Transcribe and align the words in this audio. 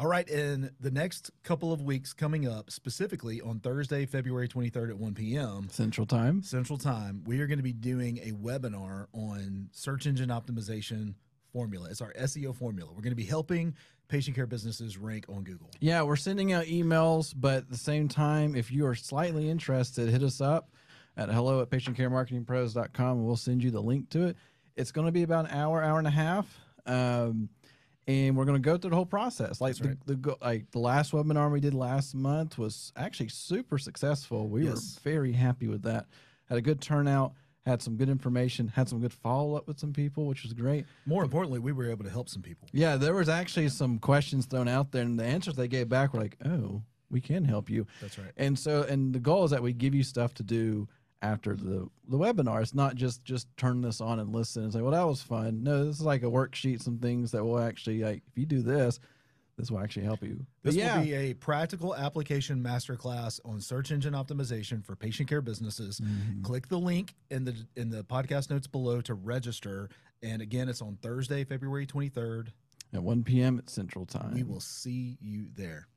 All 0.00 0.06
right, 0.06 0.28
in 0.28 0.70
the 0.78 0.92
next 0.92 1.32
couple 1.42 1.72
of 1.72 1.82
weeks 1.82 2.12
coming 2.12 2.46
up, 2.46 2.70
specifically 2.70 3.40
on 3.40 3.58
Thursday, 3.58 4.06
February 4.06 4.46
23rd 4.46 4.90
at 4.90 4.96
1 4.96 5.14
p.m. 5.14 5.66
Central 5.72 6.06
Time. 6.06 6.40
Central 6.44 6.78
Time, 6.78 7.24
we 7.26 7.40
are 7.40 7.48
going 7.48 7.58
to 7.58 7.64
be 7.64 7.72
doing 7.72 8.18
a 8.18 8.30
webinar 8.30 9.06
on 9.12 9.68
search 9.72 10.06
engine 10.06 10.28
optimization 10.28 11.14
formula. 11.52 11.88
It's 11.90 12.00
our 12.00 12.12
SEO 12.12 12.54
formula. 12.54 12.92
We're 12.92 13.02
going 13.02 13.10
to 13.10 13.16
be 13.16 13.24
helping 13.24 13.74
patient 14.06 14.36
care 14.36 14.46
businesses 14.46 14.96
rank 14.96 15.24
on 15.28 15.42
Google. 15.42 15.68
Yeah, 15.80 16.02
we're 16.02 16.14
sending 16.14 16.52
out 16.52 16.66
emails, 16.66 17.34
but 17.36 17.56
at 17.56 17.68
the 17.68 17.76
same 17.76 18.06
time, 18.06 18.54
if 18.54 18.70
you 18.70 18.86
are 18.86 18.94
slightly 18.94 19.50
interested, 19.50 20.08
hit 20.10 20.22
us 20.22 20.40
up 20.40 20.70
at 21.16 21.28
hello 21.28 21.60
at 21.60 21.70
patientcaremarketingpros.com 21.70 23.18
and 23.18 23.26
we'll 23.26 23.34
send 23.34 23.64
you 23.64 23.72
the 23.72 23.82
link 23.82 24.10
to 24.10 24.28
it. 24.28 24.36
It's 24.76 24.92
going 24.92 25.06
to 25.06 25.12
be 25.12 25.24
about 25.24 25.46
an 25.46 25.56
hour, 25.56 25.82
hour 25.82 25.98
and 25.98 26.06
a 26.06 26.10
half. 26.12 26.46
Um, 26.86 27.48
and 28.08 28.34
we're 28.36 28.46
going 28.46 28.60
to 28.60 28.66
go 28.66 28.76
through 28.78 28.90
the 28.90 28.96
whole 28.96 29.06
process. 29.06 29.60
Like 29.60 29.76
the, 29.76 29.88
right. 29.88 30.06
the 30.06 30.36
like 30.40 30.70
the 30.72 30.78
last 30.80 31.12
webinar 31.12 31.52
we 31.52 31.60
did 31.60 31.74
last 31.74 32.14
month 32.14 32.56
was 32.58 32.92
actually 32.96 33.28
super 33.28 33.78
successful. 33.78 34.48
We 34.48 34.64
Yes. 34.64 34.98
were 35.04 35.10
very 35.10 35.32
happy 35.32 35.68
with 35.68 35.82
that. 35.82 36.06
Had 36.48 36.58
a 36.58 36.62
good 36.62 36.80
turnout. 36.80 37.34
Had 37.66 37.82
some 37.82 37.96
good 37.96 38.08
information. 38.08 38.66
Had 38.68 38.88
some 38.88 39.00
good 39.00 39.12
follow 39.12 39.54
up 39.54 39.68
with 39.68 39.78
some 39.78 39.92
people, 39.92 40.24
which 40.26 40.42
was 40.42 40.54
great. 40.54 40.86
More 41.04 41.22
importantly, 41.22 41.58
we 41.58 41.72
were 41.72 41.90
able 41.90 42.04
to 42.04 42.10
help 42.10 42.30
some 42.30 42.40
people. 42.40 42.66
Yeah, 42.72 42.96
there 42.96 43.14
was 43.14 43.28
actually 43.28 43.68
some 43.68 43.98
questions 43.98 44.46
thrown 44.46 44.68
out 44.68 44.90
there, 44.90 45.02
and 45.04 45.20
the 45.20 45.24
answers 45.24 45.54
they 45.54 45.68
gave 45.68 45.86
back 45.90 46.14
were 46.14 46.20
like, 46.20 46.38
"Oh, 46.46 46.82
we 47.10 47.20
can 47.20 47.44
help 47.44 47.68
you." 47.68 47.86
That's 48.00 48.18
right. 48.18 48.32
And 48.38 48.58
so, 48.58 48.84
and 48.84 49.14
the 49.14 49.20
goal 49.20 49.44
is 49.44 49.50
that 49.50 49.62
we 49.62 49.74
give 49.74 49.94
you 49.94 50.02
stuff 50.02 50.32
to 50.34 50.42
do 50.42 50.88
after 51.22 51.54
the 51.54 51.88
the 52.08 52.18
webinar. 52.18 52.62
It's 52.62 52.74
not 52.74 52.94
just 52.94 53.24
just 53.24 53.48
turn 53.56 53.80
this 53.80 54.00
on 54.00 54.20
and 54.20 54.32
listen 54.32 54.64
and 54.64 54.72
say, 54.72 54.80
"Well, 54.80 54.92
that 54.92 55.06
was 55.06 55.22
fun." 55.22 55.62
No, 55.62 55.84
this 55.84 55.96
is 55.96 56.02
like 56.02 56.22
a 56.22 56.26
worksheet, 56.26 56.82
some 56.82 56.98
things 56.98 57.32
that 57.32 57.44
will 57.44 57.58
actually 57.58 58.02
like 58.02 58.22
if 58.28 58.38
you 58.38 58.46
do 58.46 58.62
this, 58.62 59.00
this 59.56 59.70
will 59.70 59.80
actually 59.80 60.04
help 60.04 60.22
you. 60.22 60.46
This 60.62 60.76
yeah, 60.76 60.98
will 60.98 61.04
be 61.04 61.14
a 61.14 61.34
practical 61.34 61.94
application 61.94 62.62
masterclass 62.62 63.40
on 63.44 63.60
search 63.60 63.90
engine 63.90 64.14
optimization 64.14 64.84
for 64.84 64.94
patient 64.94 65.28
care 65.28 65.40
businesses. 65.40 66.00
Mm-hmm. 66.00 66.42
Click 66.42 66.68
the 66.68 66.78
link 66.78 67.14
in 67.30 67.44
the 67.44 67.54
in 67.76 67.90
the 67.90 68.04
podcast 68.04 68.50
notes 68.50 68.68
below 68.68 69.00
to 69.02 69.14
register. 69.14 69.88
And 70.22 70.40
again, 70.42 70.68
it's 70.68 70.82
on 70.82 70.98
Thursday, 71.02 71.44
February 71.44 71.86
23rd. 71.86 72.48
at 72.92 73.02
1 73.02 73.22
p.m. 73.24 73.58
at 73.58 73.70
Central 73.70 74.04
Time. 74.06 74.34
We 74.34 74.42
will 74.42 74.60
see 74.60 75.16
you 75.20 75.46
there. 75.54 75.88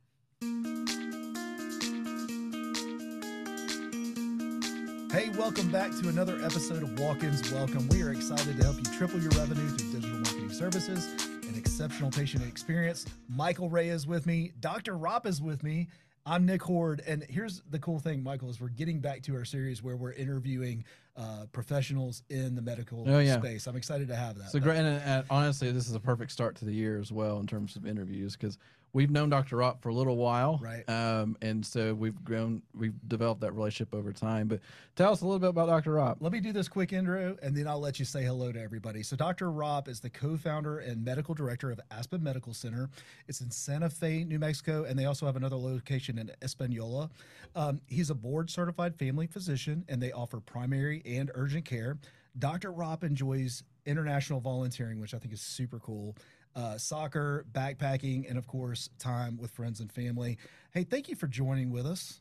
Hey, 5.12 5.30
welcome 5.38 5.70
back 5.72 5.92
to 6.02 6.08
another 6.08 6.38
episode 6.42 6.84
of 6.84 6.98
Walk 7.00 7.24
Ins 7.24 7.52
Welcome. 7.52 7.88
We 7.90 8.02
are 8.02 8.12
excited 8.12 8.58
to 8.58 8.64
help 8.64 8.78
you 8.78 8.84
triple 8.98 9.20
your 9.20 9.32
revenue 9.32 9.68
through 9.70 9.92
digital 10.00 10.18
marketing 10.20 10.52
services 10.52 11.06
and 11.48 11.58
exceptional 11.58 12.10
patient 12.12 12.44
experience. 12.48 13.06
Michael 13.28 13.70
Ray 13.70 13.90
is 13.90 14.08
with 14.08 14.26
me, 14.26 14.52
Dr. 14.62 14.98
Ropp 14.98 15.26
is 15.26 15.42
with 15.42 15.64
me. 15.64 15.90
I'm 16.26 16.46
Nick 16.46 16.62
Horde. 16.62 17.02
And 17.06 17.24
here's 17.24 17.62
the 17.72 17.80
cool 17.80 18.00
thing, 18.00 18.24
Michael, 18.24 18.50
is 18.50 18.62
we're 18.62 18.70
getting 18.70 19.00
back 19.00 19.22
to 19.24 19.36
our 19.36 19.44
series 19.44 19.84
where 19.84 19.98
we're 19.98 20.14
interviewing 20.14 20.86
uh, 21.18 21.46
professionals 21.52 22.24
in 22.30 22.56
the 22.56 22.62
medical 22.62 23.04
Oh, 23.10 23.20
yeah. 23.20 23.38
space. 23.40 23.68
I'm 23.68 23.76
excited 23.76 24.08
to 24.10 24.16
have 24.16 24.38
that. 24.38 24.50
So 24.52 24.60
great, 24.60 24.78
and, 24.78 24.88
and 24.88 25.26
honestly, 25.30 25.72
this 25.72 25.90
is 25.90 25.96
a 25.96 26.00
perfect 26.00 26.32
start 26.32 26.56
to 26.58 26.66
the 26.66 26.74
year 26.74 27.00
as 27.00 27.12
well 27.12 27.40
in 27.40 27.48
terms 27.48 27.76
of 27.76 27.86
interviews 27.86 28.38
because 28.38 28.58
we've 28.94 29.10
known 29.10 29.30
Dr. 29.30 29.58
Ropp 29.58 29.82
for 29.82 29.90
a 29.90 29.94
little 29.94 30.18
while, 30.18 30.60
Right. 30.62 30.88
Um, 30.90 31.38
and 31.42 31.66
so 31.66 31.94
we've 31.94 32.22
grown, 32.24 32.62
we've 32.76 32.94
developed 33.08 33.42
that 33.42 33.54
relationship 33.54 33.94
over 33.94 34.12
time. 34.12 34.48
But 34.48 34.60
tell 34.96 35.12
us 35.12 35.22
a 35.22 35.26
little 35.26 35.40
bit 35.40 35.50
about 35.50 35.68
Dr. 35.68 35.92
Ropp. 35.92 36.18
Let 36.20 36.32
me 36.32 36.40
do 36.40 36.52
this 36.52 36.68
quick 36.68 36.94
intro 36.94 37.38
and 37.42 37.56
then 37.56 37.68
I'll 37.68 37.80
let 37.80 38.00
you 38.00 38.06
say 38.06 38.24
hello 38.24 38.52
to 38.52 38.62
everybody. 38.62 39.04
So, 39.04 39.16
Dr. 39.16 39.52
Ropp 39.52 39.88
is 39.88 40.00
the 40.00 40.10
co 40.10 40.38
founder 40.38 40.80
and 40.80 41.04
medical 41.04 41.34
director 41.34 41.72
of 41.72 41.80
Aspen 41.92 42.22
Medical 42.22 42.54
Center. 42.54 42.90
It's 43.28 43.42
in 43.42 43.52
Santa 43.52 43.90
Fe, 43.90 44.24
New 44.24 44.40
Mexico, 44.40 44.84
and 44.84 44.98
they 44.98 45.06
also 45.06 45.26
have 45.26 45.36
another 45.36 45.56
location 45.56 46.18
in 46.18 46.32
Espanola. 46.42 47.10
Um, 47.56 47.80
he's 47.88 48.10
a 48.10 48.16
board 48.16 48.50
certified 48.50 48.96
family 48.96 49.28
physician 49.28 49.86
and 49.90 50.02
they 50.02 50.12
offer 50.12 50.40
primary 50.40 51.02
and 51.06 51.32
urgent 51.34 51.66
care. 51.66 51.98
Dr. 52.40 52.72
Ropp 52.72 53.04
enjoys 53.04 53.64
international 53.86 54.40
volunteering, 54.40 55.00
which 55.00 55.14
I 55.14 55.18
think 55.18 55.34
is 55.34 55.42
super 55.42 55.80
cool. 55.80 56.16
Uh, 56.56 56.78
soccer, 56.78 57.46
backpacking, 57.54 58.28
and 58.30 58.38
of 58.38 58.46
course, 58.46 58.90
time 59.00 59.38
with 59.38 59.52
friends 59.52 59.80
and 59.80 59.92
family. 59.92 60.38
Hey, 60.72 60.84
thank 60.84 61.08
you 61.08 61.16
for 61.16 61.28
joining 61.28 61.72
with 61.72 61.86
us. 61.86 62.20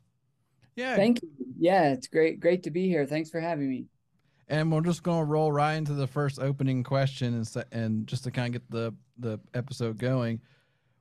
Yeah, 0.76 0.94
Thank 0.94 1.22
you. 1.22 1.28
Yeah, 1.58 1.92
it's 1.92 2.06
great, 2.08 2.40
great 2.40 2.62
to 2.64 2.70
be 2.70 2.88
here. 2.88 3.06
Thanks 3.06 3.30
for 3.30 3.40
having 3.40 3.68
me. 3.68 3.86
and 4.48 4.72
we're 4.72 4.80
just 4.80 5.02
going 5.02 5.20
to 5.20 5.24
roll 5.24 5.52
right 5.52 5.74
into 5.74 5.94
the 5.94 6.06
first 6.06 6.38
opening 6.40 6.82
question 6.82 7.34
and 7.34 7.46
se- 7.46 7.64
and 7.72 8.06
just 8.06 8.24
to 8.24 8.30
kind 8.30 8.54
of 8.54 8.62
get 8.62 8.70
the 8.70 8.92
the 9.18 9.38
episode 9.54 9.98
going. 9.98 10.40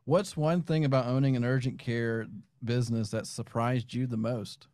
What's 0.06 0.38
one 0.38 0.62
thing 0.64 0.86
about 0.86 1.08
owning 1.08 1.36
an 1.36 1.46
urgent 1.46 1.80
care 1.80 2.28
business 2.64 3.12
that 3.12 3.28
surprised 3.28 3.94
you 3.94 4.08
the 4.08 4.18
most? 4.18 4.68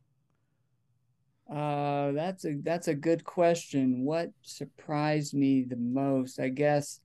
Uh, 1.50 2.12
that's 2.14 2.44
a 2.46 2.56
that's 2.64 2.88
a 2.88 2.96
good 2.96 3.24
question. 3.24 4.04
What 4.04 4.32
surprised 4.42 5.34
me 5.34 5.64
the 5.64 5.76
most? 5.76 6.40
I 6.40 6.50
guess 6.50 7.00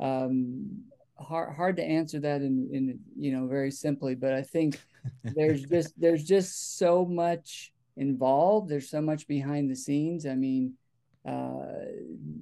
um 0.00 0.84
hard 1.16 1.54
hard 1.54 1.76
to 1.76 1.84
answer 1.84 2.20
that 2.20 2.42
in 2.42 2.68
in 2.72 2.98
you 3.16 3.32
know 3.32 3.46
very 3.46 3.70
simply, 3.70 4.14
but 4.14 4.32
I 4.32 4.42
think 4.42 4.78
there's 5.24 5.62
just 5.64 5.98
there's 6.00 6.24
just 6.24 6.78
so 6.78 7.04
much 7.04 7.72
involved. 7.96 8.68
There's 8.68 8.90
so 8.90 9.00
much 9.00 9.26
behind 9.26 9.70
the 9.70 9.76
scenes. 9.76 10.26
I 10.26 10.34
mean, 10.34 10.74
uh, 11.26 11.66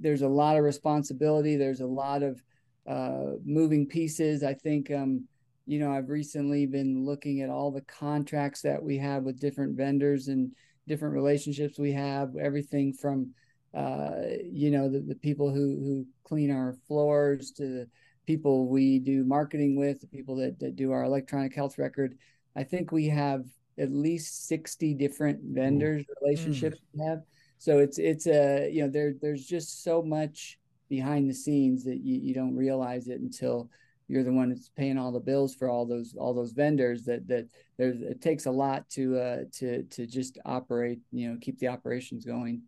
there's 0.00 0.22
a 0.22 0.28
lot 0.28 0.56
of 0.56 0.64
responsibility. 0.64 1.56
There's 1.56 1.80
a 1.80 1.86
lot 1.86 2.22
of 2.22 2.42
uh, 2.86 3.36
moving 3.44 3.86
pieces. 3.86 4.42
I 4.42 4.54
think, 4.54 4.90
um, 4.90 5.26
you 5.66 5.78
know, 5.78 5.92
I've 5.92 6.08
recently 6.08 6.66
been 6.66 7.04
looking 7.04 7.42
at 7.42 7.50
all 7.50 7.70
the 7.70 7.82
contracts 7.82 8.62
that 8.62 8.82
we 8.82 8.98
have 8.98 9.22
with 9.22 9.40
different 9.40 9.76
vendors 9.76 10.28
and 10.28 10.50
different 10.88 11.14
relationships 11.14 11.78
we 11.78 11.92
have. 11.92 12.36
Everything 12.36 12.92
from, 12.92 13.30
uh, 13.74 14.12
you 14.44 14.70
know, 14.70 14.88
the, 14.88 15.00
the 15.00 15.14
people 15.14 15.50
who 15.50 15.78
who 15.80 16.06
clean 16.24 16.50
our 16.50 16.76
floors 16.86 17.50
to 17.52 17.62
the 17.62 17.88
people 18.26 18.68
we 18.68 18.98
do 18.98 19.24
marketing 19.24 19.76
with, 19.76 20.00
the 20.00 20.06
people 20.06 20.36
that, 20.36 20.58
that 20.60 20.76
do 20.76 20.92
our 20.92 21.04
electronic 21.04 21.54
health 21.54 21.78
record. 21.78 22.16
I 22.56 22.64
think 22.64 22.92
we 22.92 23.08
have 23.08 23.44
at 23.78 23.90
least 23.90 24.46
60 24.48 24.94
different 24.94 25.40
vendors 25.42 26.04
relationships 26.20 26.78
we 26.94 27.04
have. 27.04 27.22
So 27.58 27.78
it's 27.78 27.98
it's 27.98 28.26
a 28.26 28.68
you 28.70 28.82
know 28.82 28.90
there 28.90 29.14
there's 29.20 29.46
just 29.46 29.82
so 29.82 30.02
much 30.02 30.58
behind 30.88 31.30
the 31.30 31.34
scenes 31.34 31.84
that 31.84 32.00
you, 32.02 32.20
you 32.20 32.34
don't 32.34 32.56
realize 32.56 33.08
it 33.08 33.20
until 33.20 33.70
you're 34.08 34.24
the 34.24 34.32
one 34.32 34.50
that's 34.50 34.68
paying 34.68 34.98
all 34.98 35.12
the 35.12 35.20
bills 35.20 35.54
for 35.54 35.70
all 35.70 35.86
those 35.86 36.14
all 36.18 36.34
those 36.34 36.52
vendors 36.52 37.04
that 37.04 37.26
that 37.28 37.48
there's 37.78 38.02
it 38.02 38.20
takes 38.20 38.46
a 38.46 38.50
lot 38.50 38.88
to 38.90 39.16
uh 39.16 39.38
to 39.52 39.84
to 39.84 40.06
just 40.06 40.38
operate 40.44 40.98
you 41.12 41.30
know 41.30 41.38
keep 41.40 41.58
the 41.60 41.68
operations 41.68 42.24
going 42.24 42.60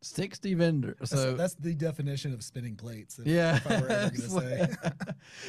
Sixty 0.00 0.54
vendors. 0.54 0.96
That's, 1.00 1.10
So 1.10 1.34
that's 1.34 1.54
the 1.54 1.74
definition 1.74 2.32
of 2.32 2.42
spinning 2.42 2.76
plates. 2.76 3.18
if- 3.18 3.26
Yeah, 3.26 3.56
if 3.56 3.66
I 3.70 3.80
were 3.80 3.88
ever 3.88 4.16
gonna 4.16 4.28
say. 4.40 4.68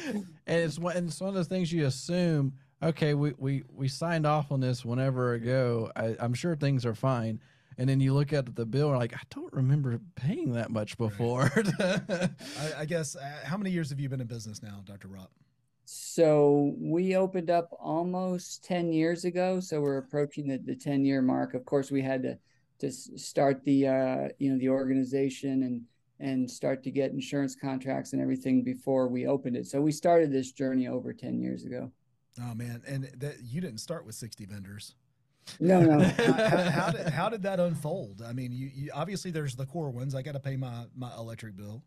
and 0.46 0.60
it's 0.60 0.78
one, 0.78 0.96
and 0.96 1.08
it's 1.08 1.20
one 1.20 1.28
of 1.28 1.34
those 1.34 1.46
things 1.46 1.72
you 1.72 1.86
assume. 1.86 2.52
Okay, 2.82 3.14
we 3.14 3.34
we 3.38 3.62
we 3.72 3.86
signed 3.88 4.26
off 4.26 4.50
on 4.50 4.60
this 4.60 4.84
whenever 4.84 5.34
ago. 5.34 5.90
I, 5.94 6.16
I'm 6.18 6.34
sure 6.34 6.56
things 6.56 6.84
are 6.86 6.94
fine, 6.94 7.40
and 7.78 7.88
then 7.88 8.00
you 8.00 8.12
look 8.14 8.32
at 8.32 8.56
the 8.56 8.66
bill, 8.66 8.88
and 8.90 8.98
like 8.98 9.14
I 9.14 9.20
don't 9.30 9.52
remember 9.52 10.00
paying 10.16 10.52
that 10.54 10.70
much 10.70 10.96
before. 10.98 11.52
I, 11.78 12.30
I 12.78 12.84
guess. 12.86 13.16
Uh, 13.16 13.32
how 13.44 13.56
many 13.56 13.70
years 13.70 13.90
have 13.90 14.00
you 14.00 14.08
been 14.08 14.20
in 14.20 14.26
business 14.26 14.62
now, 14.62 14.82
Dr. 14.84 15.08
Ropp? 15.08 15.28
So 15.84 16.74
we 16.78 17.16
opened 17.16 17.50
up 17.50 17.68
almost 17.80 18.64
10 18.64 18.92
years 18.92 19.24
ago. 19.24 19.58
So 19.60 19.80
we're 19.80 19.98
approaching 19.98 20.46
the, 20.46 20.58
the 20.58 20.76
10 20.76 21.04
year 21.04 21.20
mark. 21.20 21.54
Of 21.54 21.64
course, 21.64 21.90
we 21.90 22.00
had 22.00 22.22
to 22.22 22.38
to 22.80 22.90
start 22.90 23.62
the 23.64 23.86
uh, 23.86 24.28
you 24.38 24.52
know 24.52 24.58
the 24.58 24.68
organization 24.68 25.62
and 25.62 25.82
and 26.18 26.50
start 26.50 26.82
to 26.84 26.90
get 26.90 27.12
insurance 27.12 27.56
contracts 27.56 28.12
and 28.12 28.20
everything 28.20 28.62
before 28.62 29.08
we 29.08 29.26
opened 29.26 29.56
it. 29.56 29.66
So 29.66 29.80
we 29.80 29.90
started 29.92 30.30
this 30.30 30.52
journey 30.52 30.86
over 30.86 31.14
10 31.14 31.40
years 31.40 31.64
ago. 31.64 31.90
Oh 32.42 32.54
man, 32.54 32.82
and 32.86 33.04
that 33.18 33.36
you 33.42 33.60
didn't 33.60 33.78
start 33.80 34.04
with 34.06 34.14
sixty 34.14 34.44
vendors. 34.46 34.94
No, 35.58 35.80
no. 35.80 35.98
how, 36.18 36.70
how- 36.70 36.90
did 36.90 37.08
how 37.08 37.28
did 37.28 37.42
that 37.42 37.58
unfold? 37.58 38.22
I 38.24 38.32
mean, 38.32 38.52
you, 38.52 38.70
you 38.72 38.90
obviously 38.94 39.30
there's 39.30 39.56
the 39.56 39.66
core 39.66 39.90
ones. 39.90 40.14
I 40.14 40.22
got 40.22 40.32
to 40.32 40.40
pay 40.40 40.56
my 40.56 40.84
my 40.94 41.12
electric 41.16 41.56
bill. 41.56 41.82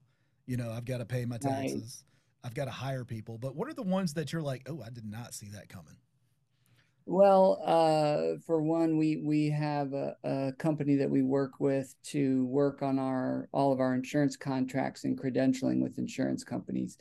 You 0.45 0.57
know, 0.57 0.71
I've 0.71 0.85
got 0.85 0.97
to 0.97 1.05
pay 1.05 1.23
my 1.25 1.35
Right. 1.43 1.69
taxes. 1.69 2.03
I've 2.43 2.53
got 2.53 2.65
to 2.65 2.71
hire 2.71 3.05
people. 3.05 3.37
But 3.37 3.55
what 3.55 3.69
are 3.69 3.73
the 3.73 3.83
ones 3.83 4.13
that 4.15 4.33
you're 4.33 4.41
like, 4.41 4.63
oh, 4.67 4.81
I 4.85 4.89
did 4.89 5.05
not 5.05 5.33
see 5.33 5.47
that 5.53 5.69
coming? 5.69 5.95
Well, 7.05 7.61
uh, 7.65 8.39
for 8.45 8.61
one, 8.61 8.97
we 8.97 9.17
we 9.17 9.49
have 9.49 9.93
a, 9.93 10.15
a 10.23 10.53
company 10.57 10.95
that 10.95 11.09
we 11.09 11.21
work 11.21 11.59
with 11.59 11.93
to 12.11 12.45
work 12.45 12.81
on 12.81 12.97
our 12.97 13.49
all 13.51 13.73
of 13.73 13.81
our 13.81 13.93
insurance 13.93 14.37
contracts 14.37 15.03
and 15.03 15.19
credentialing 15.19 15.81
with 15.81 15.97
insurance 15.97 16.45
companies, 16.45 16.97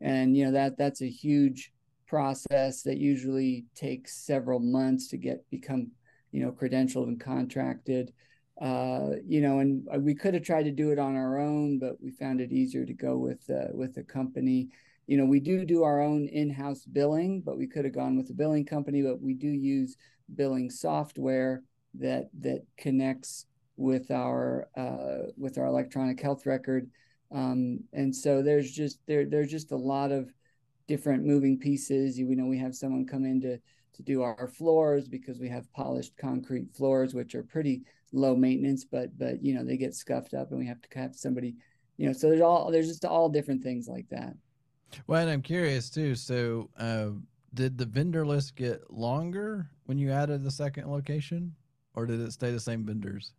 and 0.00 0.34
you 0.36 0.46
know 0.46 0.52
that 0.52 0.78
that's 0.78 1.02
a 1.02 1.08
huge 1.08 1.70
process 2.06 2.82
that 2.82 2.96
usually 2.98 3.66
takes 3.74 4.24
several 4.24 4.58
months 4.58 5.08
to 5.08 5.18
get 5.18 5.48
become 5.50 5.90
you 6.30 6.42
know 6.42 6.52
credentialed 6.52 7.08
and 7.08 7.20
contracted. 7.20 8.12
Uh, 8.60 9.16
you 9.26 9.40
know, 9.40 9.58
and 9.58 9.86
we 10.02 10.14
could 10.14 10.34
have 10.34 10.44
tried 10.44 10.62
to 10.62 10.70
do 10.70 10.92
it 10.92 10.98
on 10.98 11.16
our 11.16 11.38
own, 11.38 11.78
but 11.78 12.00
we 12.00 12.10
found 12.10 12.40
it 12.40 12.52
easier 12.52 12.86
to 12.86 12.94
go 12.94 13.18
with 13.18 13.42
uh, 13.50 13.68
with 13.74 13.98
a 13.98 14.02
company. 14.02 14.68
You 15.06 15.16
know, 15.16 15.24
we 15.24 15.40
do 15.40 15.64
do 15.64 15.82
our 15.82 16.00
own 16.00 16.26
in-house 16.28 16.84
billing, 16.84 17.40
but 17.40 17.58
we 17.58 17.66
could 17.66 17.84
have 17.84 17.94
gone 17.94 18.16
with 18.16 18.30
a 18.30 18.34
billing 18.34 18.64
company, 18.64 19.02
but 19.02 19.20
we 19.20 19.34
do 19.34 19.48
use 19.48 19.96
billing 20.34 20.70
software 20.70 21.62
that 21.94 22.30
that 22.40 22.62
connects 22.76 23.46
with 23.76 24.10
our 24.10 24.68
uh, 24.76 25.30
with 25.36 25.58
our 25.58 25.66
electronic 25.66 26.20
health 26.20 26.46
record. 26.46 26.88
Um, 27.32 27.80
and 27.92 28.14
so 28.14 28.42
there's 28.42 28.70
just 28.70 29.00
there 29.06 29.26
there's 29.26 29.50
just 29.50 29.72
a 29.72 29.76
lot 29.76 30.12
of 30.12 30.32
different 30.86 31.24
moving 31.24 31.58
pieces. 31.58 32.18
You 32.18 32.34
know, 32.36 32.46
we 32.46 32.58
have 32.58 32.74
someone 32.74 33.06
come 33.06 33.24
in 33.24 33.40
to 33.42 33.58
to 33.94 34.02
do 34.02 34.22
our 34.22 34.48
floors 34.48 35.08
because 35.08 35.38
we 35.38 35.48
have 35.48 35.70
polished 35.72 36.16
concrete 36.16 36.74
floors, 36.74 37.14
which 37.14 37.34
are 37.34 37.42
pretty 37.42 37.82
low 38.12 38.36
maintenance, 38.36 38.84
but 38.84 39.16
but 39.18 39.42
you 39.42 39.54
know 39.54 39.64
they 39.64 39.76
get 39.76 39.94
scuffed 39.94 40.34
up, 40.34 40.50
and 40.50 40.58
we 40.58 40.66
have 40.66 40.80
to 40.82 40.98
have 40.98 41.16
somebody, 41.16 41.54
you 41.96 42.06
know. 42.06 42.12
So 42.12 42.28
there's 42.28 42.40
all 42.40 42.70
there's 42.70 42.88
just 42.88 43.04
all 43.04 43.28
different 43.28 43.62
things 43.62 43.88
like 43.88 44.08
that. 44.10 44.34
Well, 45.06 45.22
and 45.22 45.30
I'm 45.30 45.42
curious 45.42 45.90
too. 45.90 46.14
So, 46.14 46.70
uh, 46.78 47.10
did 47.54 47.76
the 47.76 47.86
vendor 47.86 48.26
list 48.26 48.56
get 48.56 48.90
longer 48.90 49.68
when 49.84 49.98
you 49.98 50.10
added 50.10 50.42
the 50.42 50.50
second 50.50 50.90
location, 50.90 51.54
or 51.94 52.06
did 52.06 52.20
it 52.20 52.32
stay 52.32 52.50
the 52.50 52.60
same 52.60 52.84
vendors? 52.84 53.32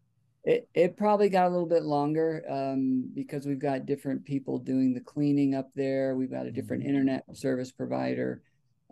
It 0.43 0.67
it 0.73 0.97
probably 0.97 1.29
got 1.29 1.47
a 1.47 1.49
little 1.49 1.67
bit 1.67 1.83
longer 1.83 2.43
um, 2.49 3.09
because 3.13 3.45
we've 3.45 3.59
got 3.59 3.85
different 3.85 4.25
people 4.25 4.59
doing 4.59 4.93
the 4.93 4.99
cleaning 4.99 5.55
up 5.55 5.69
there. 5.73 6.15
We've 6.15 6.31
got 6.31 6.45
a 6.45 6.51
different 6.51 6.83
mm-hmm. 6.83 6.89
internet 6.89 7.23
service 7.33 7.71
provider, 7.71 8.41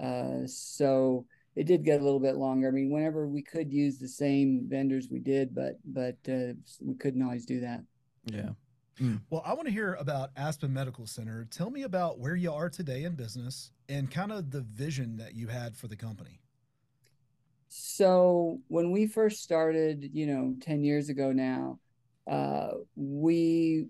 uh, 0.01 0.45
so 0.45 1.25
it 1.55 1.67
did 1.67 1.83
get 1.83 1.99
a 1.99 2.03
little 2.03 2.19
bit 2.21 2.37
longer. 2.37 2.69
I 2.69 2.71
mean, 2.71 2.89
whenever 2.89 3.27
we 3.27 3.41
could 3.41 3.71
use 3.71 3.97
the 3.97 4.07
same 4.07 4.65
vendors, 4.69 5.09
we 5.11 5.19
did, 5.19 5.53
but 5.53 5.77
but 5.85 6.15
uh, 6.29 6.53
we 6.81 6.95
couldn't 6.95 7.21
always 7.21 7.45
do 7.45 7.59
that. 7.59 7.81
Yeah. 8.25 8.51
Mm. 9.01 9.19
Well, 9.31 9.41
I 9.43 9.53
want 9.53 9.65
to 9.65 9.73
hear 9.73 9.95
about 9.95 10.29
Aspen 10.37 10.71
Medical 10.71 11.07
Center. 11.07 11.47
Tell 11.49 11.71
me 11.71 11.83
about 11.83 12.19
where 12.19 12.35
you 12.35 12.53
are 12.53 12.69
today 12.69 13.05
in 13.05 13.15
business 13.15 13.71
and 13.89 14.11
kind 14.11 14.31
of 14.31 14.51
the 14.51 14.61
vision 14.61 15.17
that 15.17 15.33
you 15.33 15.47
had 15.47 15.75
for 15.75 15.87
the 15.87 15.95
company. 15.95 16.39
So, 17.67 18.59
when 18.67 18.91
we 18.91 19.07
first 19.07 19.41
started, 19.41 20.11
you 20.13 20.27
know, 20.27 20.53
10 20.61 20.83
years 20.83 21.09
ago 21.09 21.31
now, 21.31 21.79
uh, 22.29 22.71
we 22.95 23.87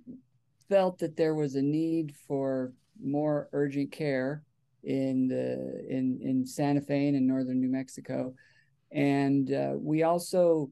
felt 0.70 1.00
that 1.00 1.18
there 1.18 1.36
was 1.36 1.56
a 1.56 1.62
need 1.62 2.16
for 2.28 2.72
more 3.04 3.50
urgent 3.52 3.92
care 3.92 4.44
in 4.84 5.28
the 5.28 5.86
in 5.90 6.20
in 6.22 6.46
Santa 6.46 6.80
Fe 6.80 7.08
and 7.08 7.18
in 7.18 7.28
northern 7.28 7.60
New 7.60 7.70
Mexico, 7.70 8.34
and 8.92 9.52
uh, 9.52 9.74
we 9.76 10.04
also 10.04 10.70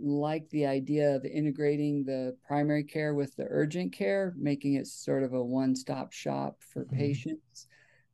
like 0.00 0.48
the 0.50 0.66
idea 0.66 1.14
of 1.14 1.24
integrating 1.24 2.04
the 2.04 2.36
primary 2.46 2.84
care 2.84 3.14
with 3.14 3.34
the 3.36 3.46
urgent 3.50 3.92
care, 3.92 4.34
making 4.36 4.74
it 4.74 4.86
sort 4.86 5.22
of 5.22 5.32
a 5.32 5.42
one-stop 5.42 6.12
shop 6.12 6.56
for 6.60 6.84
mm-hmm. 6.84 6.96
patients. 6.96 7.66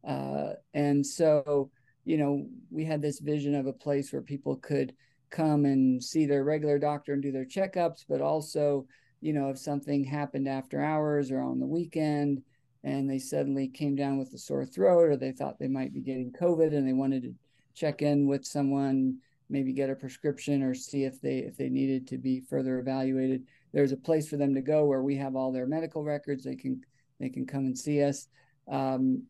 Uh, 0.06 0.54
and 0.72 1.04
so, 1.04 1.70
you 2.04 2.16
know, 2.16 2.46
we 2.70 2.84
had 2.84 3.02
this 3.02 3.20
vision 3.20 3.54
of 3.54 3.66
a 3.66 3.72
place 3.72 4.12
where 4.12 4.22
people 4.22 4.56
could 4.56 4.94
come 5.31 5.64
and 5.64 6.02
see 6.02 6.26
their 6.26 6.44
regular 6.44 6.78
doctor 6.78 7.12
and 7.12 7.22
do 7.22 7.32
their 7.32 7.44
checkups, 7.44 8.04
but 8.08 8.20
also, 8.20 8.86
you 9.20 9.32
know, 9.32 9.50
if 9.50 9.58
something 9.58 10.04
happened 10.04 10.48
after 10.48 10.82
hours 10.82 11.31
or 11.31 11.40
on 11.40 11.58
the 11.58 11.66
weekend 11.66 12.42
and 12.84 13.08
they 13.08 13.19
suddenly 13.19 13.66
came 13.66 13.96
down 13.96 14.19
with 14.19 14.32
a 14.34 14.38
sore 14.38 14.66
throat 14.66 15.08
or 15.08 15.16
they 15.16 15.32
thought 15.32 15.58
they 15.58 15.69
might 15.69 15.92
be 15.92 16.00
getting 16.00 16.32
COVID 16.32 16.75
and 16.75 16.86
they 16.86 16.92
wanted 16.92 17.22
to 17.22 17.34
check 17.75 18.02
in 18.02 18.26
with 18.26 18.44
someone 18.44 19.19
maybe 19.49 19.73
get 19.73 19.91
a 19.91 19.94
prescription 19.94 20.62
or 20.62 20.75
see 20.75 21.05
if 21.05 21.20
they 21.20 21.38
if 21.38 21.56
they 21.56 21.69
needed 21.69 22.06
to 22.08 22.19
be 22.19 22.41
further 22.41 22.79
evaluated. 22.79 23.44
There's 23.73 23.93
a 23.93 23.96
place 23.96 24.29
for 24.29 24.37
them 24.37 24.55
to 24.55 24.62
go 24.62 24.85
where 24.85 25.02
we 25.02 25.17
have 25.17 25.37
all 25.37 25.52
their 25.52 25.67
medical 25.67 26.05
records. 26.05 26.44
They 26.44 26.56
can 26.56 26.82
they 27.20 27.29
can 27.29 27.46
come 27.46 27.67
and 27.67 27.79
see 27.79 28.02
us. 28.02 28.29
Um, 28.69 29.25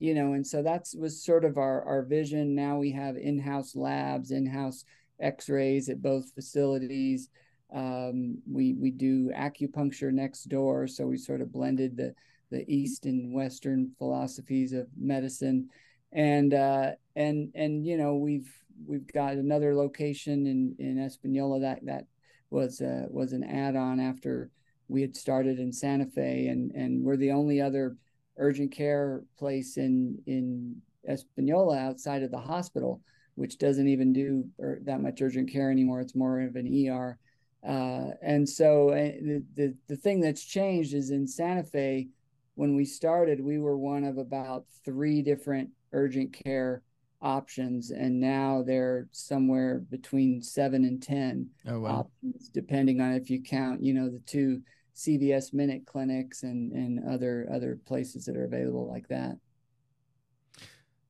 you 0.00 0.14
know 0.14 0.34
and 0.34 0.46
so 0.46 0.62
that's 0.62 0.94
was 0.94 1.24
sort 1.24 1.44
of 1.44 1.58
our 1.58 1.82
our 1.84 2.02
vision. 2.02 2.54
Now 2.54 2.78
we 2.78 2.92
have 2.92 3.16
in-house 3.16 3.74
labs 3.74 4.30
in-house 4.30 4.84
x-rays 5.20 5.88
at 5.88 6.00
both 6.00 6.32
facilities. 6.34 7.28
Um, 7.74 8.38
we 8.50 8.74
we 8.74 8.90
do 8.90 9.30
acupuncture 9.30 10.12
next 10.12 10.44
door 10.44 10.86
so 10.86 11.06
we 11.06 11.18
sort 11.18 11.40
of 11.40 11.52
blended 11.52 11.96
the 11.96 12.14
the 12.50 12.64
east 12.72 13.06
and 13.06 13.32
western 13.32 13.90
philosophies 13.98 14.72
of 14.72 14.86
medicine. 14.96 15.68
And 16.12 16.54
uh, 16.54 16.92
and 17.16 17.50
and 17.54 17.84
you 17.84 17.98
know 17.98 18.16
we've 18.16 18.50
we've 18.86 19.10
got 19.12 19.34
another 19.34 19.74
location 19.74 20.46
in 20.46 20.74
in 20.78 20.98
Espanola 20.98 21.60
that 21.60 21.84
that 21.84 22.04
was 22.50 22.80
uh, 22.80 23.06
was 23.10 23.32
an 23.32 23.44
add-on 23.44 24.00
after 24.00 24.50
we 24.88 25.02
had 25.02 25.16
started 25.16 25.58
in 25.58 25.72
Santa 25.72 26.06
Fe, 26.06 26.48
and 26.48 26.72
and 26.72 27.04
we're 27.04 27.16
the 27.16 27.32
only 27.32 27.60
other 27.60 27.96
urgent 28.36 28.72
care 28.72 29.22
place 29.38 29.76
in 29.76 30.18
in 30.26 30.80
Espanola 31.08 31.78
outside 31.78 32.22
of 32.22 32.30
the 32.30 32.38
hospital, 32.38 33.00
which 33.34 33.58
doesn't 33.58 33.88
even 33.88 34.12
do 34.12 34.44
er, 34.60 34.80
that 34.84 35.00
much 35.00 35.20
urgent 35.20 35.50
care 35.50 35.70
anymore. 35.70 36.00
It's 36.00 36.14
more 36.14 36.40
of 36.40 36.56
an 36.56 36.88
ER. 36.88 37.18
Uh, 37.66 38.10
and 38.22 38.48
so 38.48 38.90
uh, 38.90 38.94
the, 38.94 39.44
the 39.54 39.74
the 39.88 39.96
thing 39.96 40.20
that's 40.20 40.44
changed 40.44 40.94
is 40.94 41.10
in 41.10 41.26
Santa 41.26 41.64
Fe, 41.64 42.08
when 42.54 42.74
we 42.74 42.84
started, 42.84 43.40
we 43.40 43.58
were 43.58 43.76
one 43.76 44.04
of 44.04 44.16
about 44.16 44.64
three 44.84 45.22
different 45.22 45.70
urgent 45.92 46.32
care 46.32 46.82
options 47.20 47.90
and 47.90 48.20
now 48.20 48.62
they're 48.64 49.08
somewhere 49.10 49.80
between 49.90 50.40
seven 50.40 50.84
and 50.84 51.02
ten 51.02 51.48
oh, 51.66 51.80
wow. 51.80 51.90
options 51.90 52.48
depending 52.48 53.00
on 53.00 53.12
if 53.12 53.28
you 53.28 53.42
count 53.42 53.82
you 53.82 53.92
know 53.92 54.08
the 54.08 54.20
two 54.20 54.60
cvs 54.94 55.52
minute 55.52 55.84
clinics 55.84 56.44
and 56.44 56.72
and 56.72 57.00
other 57.08 57.48
other 57.52 57.78
places 57.86 58.24
that 58.24 58.36
are 58.36 58.44
available 58.44 58.88
like 58.88 59.08
that 59.08 59.36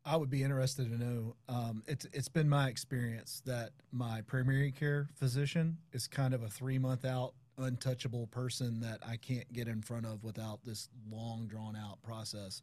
i 0.06 0.16
would 0.16 0.30
be 0.30 0.42
interested 0.42 0.90
to 0.90 0.96
know 0.96 1.36
um, 1.50 1.82
it's 1.86 2.06
it's 2.14 2.28
been 2.28 2.48
my 2.48 2.68
experience 2.68 3.42
that 3.44 3.70
my 3.92 4.22
primary 4.22 4.72
care 4.72 5.10
physician 5.14 5.76
is 5.92 6.06
kind 6.06 6.32
of 6.32 6.42
a 6.42 6.48
three 6.48 6.78
month 6.78 7.04
out 7.04 7.34
untouchable 7.58 8.26
person 8.28 8.80
that 8.80 8.98
i 9.06 9.16
can't 9.16 9.50
get 9.52 9.68
in 9.68 9.82
front 9.82 10.06
of 10.06 10.24
without 10.24 10.60
this 10.64 10.88
long 11.10 11.46
drawn 11.46 11.76
out 11.76 12.00
process 12.02 12.62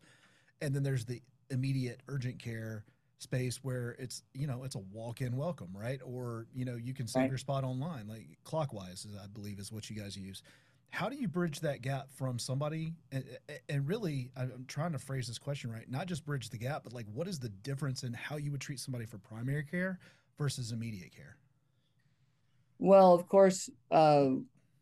and 0.62 0.74
then 0.74 0.82
there's 0.82 1.06
the 1.06 1.22
immediate 1.52 2.02
urgent 2.08 2.40
care 2.40 2.84
space 3.26 3.60
where 3.64 3.96
it's 4.00 4.22
you 4.34 4.48
know 4.48 4.64
it's 4.64 4.76
a 4.76 4.84
walk-in 4.94 5.36
welcome 5.36 5.70
right? 5.74 6.00
Or 6.06 6.46
you 6.54 6.64
know 6.64 6.76
you 6.76 6.94
can 6.94 7.08
save 7.08 7.22
right. 7.22 7.30
your 7.30 7.38
spot 7.38 7.64
online 7.64 8.08
like 8.08 8.28
clockwise 8.44 9.08
i 9.22 9.28
believe 9.28 9.60
is 9.60 9.72
what 9.72 9.90
you 9.90 9.96
guys 9.96 10.16
use. 10.16 10.44
How 10.92 11.10
do 11.10 11.18
you 11.18 11.28
bridge 11.28 11.60
that 11.60 11.82
gap 11.82 12.10
from 12.12 12.40
somebody 12.40 12.94
and, 13.12 13.26
and 13.68 13.86
really 13.88 14.30
i'm 14.38 14.66
trying 14.68 14.94
to 14.94 15.00
phrase 15.00 15.28
this 15.28 15.40
question 15.40 15.72
right 15.72 15.90
not 15.90 16.06
just 16.06 16.26
bridge 16.26 16.50
the 16.50 16.58
gap 16.58 16.84
but 16.84 16.94
like 16.94 17.08
what 17.12 17.28
is 17.28 17.40
the 17.40 17.50
difference 17.50 18.04
in 18.04 18.14
how 18.14 18.38
you 18.38 18.52
would 18.52 18.62
treat 18.62 18.80
somebody 18.80 19.06
for 19.06 19.18
primary 19.18 19.64
care 19.64 20.00
versus 20.38 20.72
immediate 20.72 21.14
care? 21.14 21.36
Well 22.80 23.14
of 23.14 23.28
course 23.28 23.70
uh, 23.92 24.28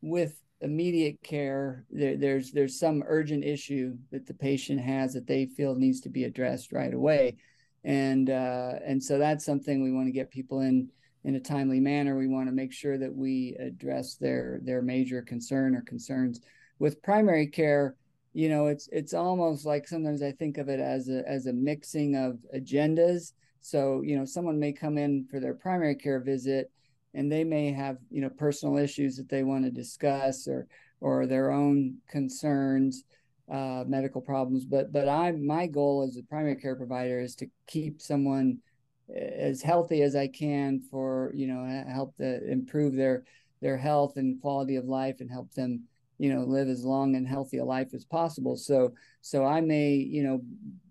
with 0.01 0.35
immediate 0.62 1.17
care 1.23 1.85
there, 1.89 2.17
there's 2.17 2.51
there's 2.51 2.79
some 2.79 3.03
urgent 3.07 3.43
issue 3.43 3.95
that 4.12 4.25
the 4.25 4.33
patient 4.33 4.79
has 4.79 5.13
that 5.13 5.27
they 5.27 5.45
feel 5.45 5.75
needs 5.75 6.00
to 6.01 6.09
be 6.09 6.23
addressed 6.23 6.71
right 6.71 6.93
away 6.93 7.35
and 7.83 8.29
uh, 8.29 8.73
and 8.85 9.03
so 9.03 9.17
that's 9.17 9.45
something 9.45 9.81
we 9.81 9.91
want 9.91 10.07
to 10.07 10.11
get 10.11 10.31
people 10.31 10.61
in 10.61 10.89
in 11.23 11.35
a 11.35 11.39
timely 11.39 11.79
manner. 11.79 12.17
We 12.17 12.27
want 12.27 12.47
to 12.47 12.53
make 12.53 12.73
sure 12.73 12.97
that 12.97 13.13
we 13.13 13.55
address 13.59 14.15
their 14.15 14.59
their 14.63 14.81
major 14.81 15.21
concern 15.21 15.75
or 15.75 15.81
concerns 15.81 16.41
with 16.79 17.01
primary 17.01 17.47
care. 17.47 17.95
You 18.33 18.49
know, 18.49 18.67
it's 18.67 18.87
it's 18.91 19.13
almost 19.13 19.65
like 19.65 19.87
sometimes 19.87 20.21
I 20.21 20.31
think 20.31 20.57
of 20.57 20.69
it 20.69 20.79
as 20.79 21.09
a 21.09 21.27
as 21.27 21.45
a 21.45 21.53
mixing 21.53 22.15
of 22.15 22.37
agendas. 22.55 23.33
So 23.61 24.01
you 24.01 24.17
know, 24.17 24.25
someone 24.25 24.59
may 24.59 24.73
come 24.73 24.97
in 24.97 25.25
for 25.29 25.39
their 25.39 25.53
primary 25.53 25.95
care 25.95 26.19
visit, 26.19 26.71
and 27.13 27.31
they 27.31 27.43
may 27.43 27.71
have 27.71 27.97
you 28.09 28.21
know 28.21 28.29
personal 28.29 28.77
issues 28.77 29.17
that 29.17 29.29
they 29.29 29.43
want 29.43 29.65
to 29.65 29.71
discuss 29.71 30.47
or 30.47 30.67
or 31.01 31.27
their 31.27 31.51
own 31.51 31.97
concerns 32.09 33.03
uh, 33.53 33.83
medical 33.88 34.19
problems. 34.19 34.65
But 34.65 34.91
but 34.91 35.07
I 35.07 35.31
my 35.31 35.67
goal 35.67 36.03
as 36.07 36.17
a 36.17 36.24
primary 36.24 36.55
care 36.55 36.75
provider 36.75 37.22
is 37.22 37.36
to 37.36 37.48
keep 37.67 38.01
someone 38.01 38.57
eh, 39.15 39.19
as 39.19 39.62
healthy 39.62 40.01
as 40.01 40.15
I 40.15 40.27
can 40.27 40.81
for 40.89 41.31
you 41.36 41.48
know 41.48 41.86
help 41.88 42.17
to 42.17 42.51
improve 42.51 42.95
their 42.95 43.24
their 43.62 43.77
health 43.77 44.17
and 44.17 44.41
quality 44.41 44.75
of 44.75 44.86
life 44.86 45.22
and 45.22 45.31
help 45.31 45.53
them 45.53 45.83
you 46.17 46.33
know 46.33 46.43
live 46.43 46.67
as 46.67 46.83
long 46.83 47.15
and 47.15 47.27
healthy 47.27 47.57
a 47.57 47.65
life 47.65 47.93
as 47.93 48.05
possible 48.05 48.55
so 48.55 48.93
so 49.22 49.45
i 49.45 49.60
may 49.60 49.93
you 49.93 50.22
know 50.22 50.41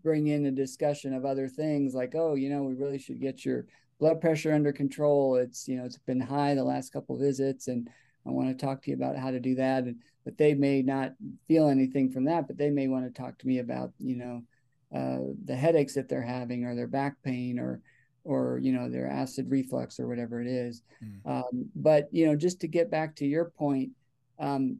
bring 0.03 0.27
in 0.27 0.47
a 0.47 0.51
discussion 0.51 1.15
of 1.15 1.25
other 1.25 1.47
things 1.49 1.95
like 1.95 2.15
oh 2.17 2.35
you 2.35 2.51
know 2.51 2.63
we 2.65 2.75
really 2.75 2.99
should 2.99 3.21
get 3.21 3.45
your 3.45 3.65
blood 4.01 4.21
pressure 4.21 4.53
under 4.53 4.73
control 4.73 5.37
it's 5.37 5.69
you 5.69 5.77
know 5.77 5.85
it's 5.85 5.99
been 5.99 6.21
high 6.21 6.55
the 6.55 6.65
last 6.65 6.93
couple 6.93 7.17
visits 7.17 7.69
and 7.69 7.89
i 8.27 8.31
want 8.31 8.49
to 8.49 8.67
talk 8.67 8.83
to 8.83 8.91
you 8.91 8.97
about 8.97 9.17
how 9.17 9.31
to 9.31 9.41
do 9.41 9.55
that 9.55 9.85
and 9.85 9.97
but 10.25 10.39
they 10.39 10.55
may 10.55 10.83
not 10.83 11.13
feel 11.49 11.69
anything 11.69 12.11
from 12.11 12.25
that 12.25 12.47
but 12.47 12.57
they 12.57 12.71
may 12.71 12.89
want 12.89 13.05
to 13.05 13.23
talk 13.23 13.39
to 13.39 13.47
me 13.47 13.59
about 13.59 13.93
you 13.99 14.17
know 14.17 14.43
uh, 14.95 15.33
the 15.47 15.57
headaches 15.57 15.95
that 15.95 16.09
they're 16.09 16.21
having 16.21 16.65
or 16.65 16.75
their 16.75 16.87
back 16.87 17.17
pain 17.23 17.59
or 17.59 17.81
or 18.25 18.61
you 18.63 18.73
know 18.73 18.89
their 18.89 19.09
acid 19.09 19.47
reflux 19.51 19.99
or 19.99 20.07
whatever 20.07 20.41
it 20.41 20.47
is 20.47 20.83
mm. 21.03 21.19
um, 21.31 21.69
but 21.75 22.09
you 22.13 22.27
know 22.27 22.37
just 22.37 22.61
to 22.61 22.69
get 22.69 22.91
back 22.91 23.17
to 23.17 23.27
your 23.27 23.47
point 23.47 23.91
um, 24.39 24.79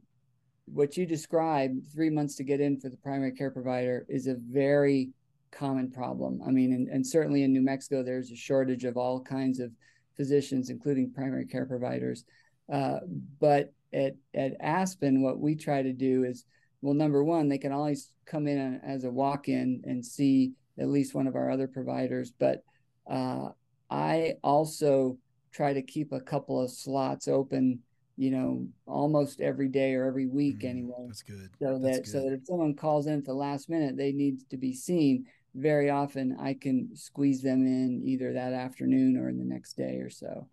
what 0.65 0.95
you 0.95 1.05
described 1.05 1.91
three 1.93 2.09
months 2.09 2.35
to 2.35 2.43
get 2.43 2.61
in 2.61 2.79
for 2.79 2.89
the 2.89 2.97
primary 2.97 3.31
care 3.31 3.51
provider 3.51 4.05
is 4.07 4.27
a 4.27 4.35
very 4.35 5.09
common 5.51 5.91
problem. 5.91 6.41
I 6.45 6.51
mean, 6.51 6.73
and, 6.73 6.87
and 6.87 7.05
certainly 7.05 7.43
in 7.43 7.53
New 7.53 7.61
Mexico, 7.61 8.03
there's 8.03 8.31
a 8.31 8.35
shortage 8.35 8.85
of 8.85 8.97
all 8.97 9.21
kinds 9.21 9.59
of 9.59 9.71
physicians, 10.15 10.69
including 10.69 11.11
primary 11.11 11.45
care 11.45 11.65
providers. 11.65 12.25
Uh, 12.71 12.99
but 13.39 13.73
at, 13.93 14.15
at 14.33 14.53
Aspen, 14.59 15.21
what 15.21 15.39
we 15.39 15.55
try 15.55 15.81
to 15.81 15.93
do 15.93 16.23
is, 16.23 16.45
well, 16.81 16.93
number 16.93 17.23
one, 17.23 17.47
they 17.47 17.57
can 17.57 17.71
always 17.71 18.11
come 18.25 18.47
in 18.47 18.79
as 18.83 19.03
a 19.03 19.11
walk 19.11 19.47
in 19.47 19.81
and 19.85 20.05
see 20.05 20.53
at 20.79 20.89
least 20.89 21.13
one 21.13 21.27
of 21.27 21.35
our 21.35 21.49
other 21.51 21.67
providers. 21.67 22.33
But 22.37 22.63
uh, 23.09 23.49
I 23.89 24.33
also 24.43 25.17
try 25.51 25.73
to 25.73 25.81
keep 25.81 26.11
a 26.11 26.19
couple 26.19 26.61
of 26.61 26.71
slots 26.71 27.27
open 27.27 27.79
you 28.15 28.31
know, 28.31 28.67
almost 28.85 29.41
every 29.41 29.67
day 29.67 29.95
or 29.95 30.05
every 30.05 30.27
week 30.27 30.59
mm, 30.59 30.69
anyway. 30.69 31.05
That's 31.07 31.23
good. 31.23 31.49
So 31.59 31.79
that's 31.79 31.97
that 31.97 32.03
good. 32.03 32.11
so 32.11 32.19
that 32.19 32.33
if 32.33 32.45
someone 32.45 32.75
calls 32.75 33.07
in 33.07 33.17
at 33.17 33.25
the 33.25 33.33
last 33.33 33.69
minute, 33.69 33.97
they 33.97 34.11
need 34.11 34.47
to 34.49 34.57
be 34.57 34.73
seen. 34.73 35.25
Very 35.55 35.89
often, 35.89 36.37
I 36.39 36.53
can 36.53 36.95
squeeze 36.95 37.41
them 37.41 37.65
in 37.65 38.01
either 38.05 38.33
that 38.33 38.53
afternoon 38.53 39.17
or 39.17 39.29
in 39.29 39.37
the 39.37 39.45
next 39.45 39.73
day 39.77 39.97
or 39.97 40.09
so. 40.09 40.47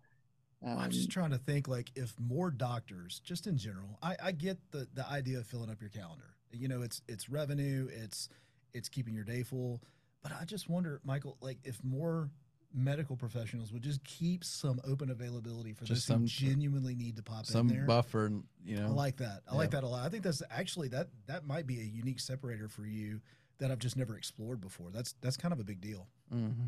Um, 0.65 0.77
I'm 0.77 0.91
just 0.91 1.05
um, 1.05 1.09
trying 1.11 1.31
to 1.31 1.37
think 1.37 1.67
like 1.67 1.91
if 1.95 2.13
more 2.19 2.51
doctors, 2.51 3.19
just 3.23 3.47
in 3.47 3.57
general, 3.57 3.97
I, 4.01 4.15
I 4.23 4.31
get 4.31 4.57
the 4.71 4.87
the 4.93 5.07
idea 5.07 5.39
of 5.39 5.47
filling 5.47 5.69
up 5.69 5.81
your 5.81 5.89
calendar. 5.89 6.35
You 6.51 6.67
know, 6.67 6.81
it's 6.81 7.01
it's 7.07 7.29
revenue, 7.29 7.87
it's 7.91 8.29
it's 8.73 8.89
keeping 8.89 9.13
your 9.13 9.23
day 9.23 9.43
full. 9.43 9.81
But 10.21 10.33
I 10.39 10.45
just 10.45 10.69
wonder, 10.69 11.01
Michael, 11.03 11.37
like 11.41 11.57
if 11.63 11.83
more 11.83 12.29
medical 12.73 13.15
professionals 13.15 13.73
would 13.73 13.81
just 13.81 14.03
keep 14.03 14.43
some 14.43 14.79
open 14.87 15.09
availability 15.09 15.73
for 15.73 15.85
just 15.85 16.07
those 16.07 16.15
some, 16.15 16.21
who 16.21 16.27
genuinely 16.27 16.95
need 16.95 17.15
to 17.17 17.23
pop 17.23 17.45
some 17.45 17.69
in 17.69 17.75
there. 17.75 17.85
buffer, 17.85 18.31
you 18.63 18.77
know. 18.77 18.85
I 18.85 18.89
like 18.89 19.17
that. 19.17 19.41
I 19.47 19.53
yeah. 19.53 19.57
like 19.57 19.71
that 19.71 19.83
a 19.83 19.87
lot. 19.87 20.05
I 20.05 20.09
think 20.09 20.23
that's 20.23 20.41
actually 20.49 20.89
that 20.89 21.07
that 21.27 21.45
might 21.45 21.67
be 21.67 21.79
a 21.79 21.83
unique 21.83 22.19
separator 22.19 22.67
for 22.67 22.85
you 22.85 23.21
that 23.57 23.71
I've 23.71 23.79
just 23.79 23.97
never 23.97 24.17
explored 24.17 24.61
before. 24.61 24.89
That's 24.91 25.15
that's 25.21 25.37
kind 25.37 25.53
of 25.53 25.59
a 25.59 25.63
big 25.63 25.81
deal. 25.81 26.07
Mm-hmm. 26.33 26.67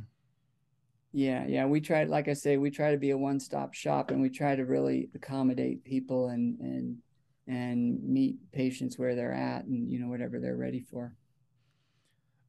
Yeah, 1.14 1.46
yeah. 1.48 1.66
We 1.68 1.80
try, 1.80 2.04
like 2.06 2.28
I 2.28 2.34
say, 2.34 2.58
we 2.58 2.72
try 2.72 2.92
to 2.92 2.98
be 2.98 3.12
a 3.12 3.18
one-stop 3.18 3.76
shop, 3.76 4.10
and 4.10 4.20
we 4.20 4.30
try 4.30 4.56
to 4.56 4.66
really 4.66 5.10
accommodate 5.14 5.84
people 5.84 6.30
and 6.30 6.60
and 6.60 6.98
and 7.48 8.04
meet 8.04 8.38
patients 8.52 8.98
where 8.98 9.16
they're 9.16 9.34
at, 9.34 9.66
and 9.66 9.90
you 9.90 10.00
know 10.00 10.08
whatever 10.08 10.40
they're 10.40 10.58
ready 10.58 10.82
for. 10.82 11.16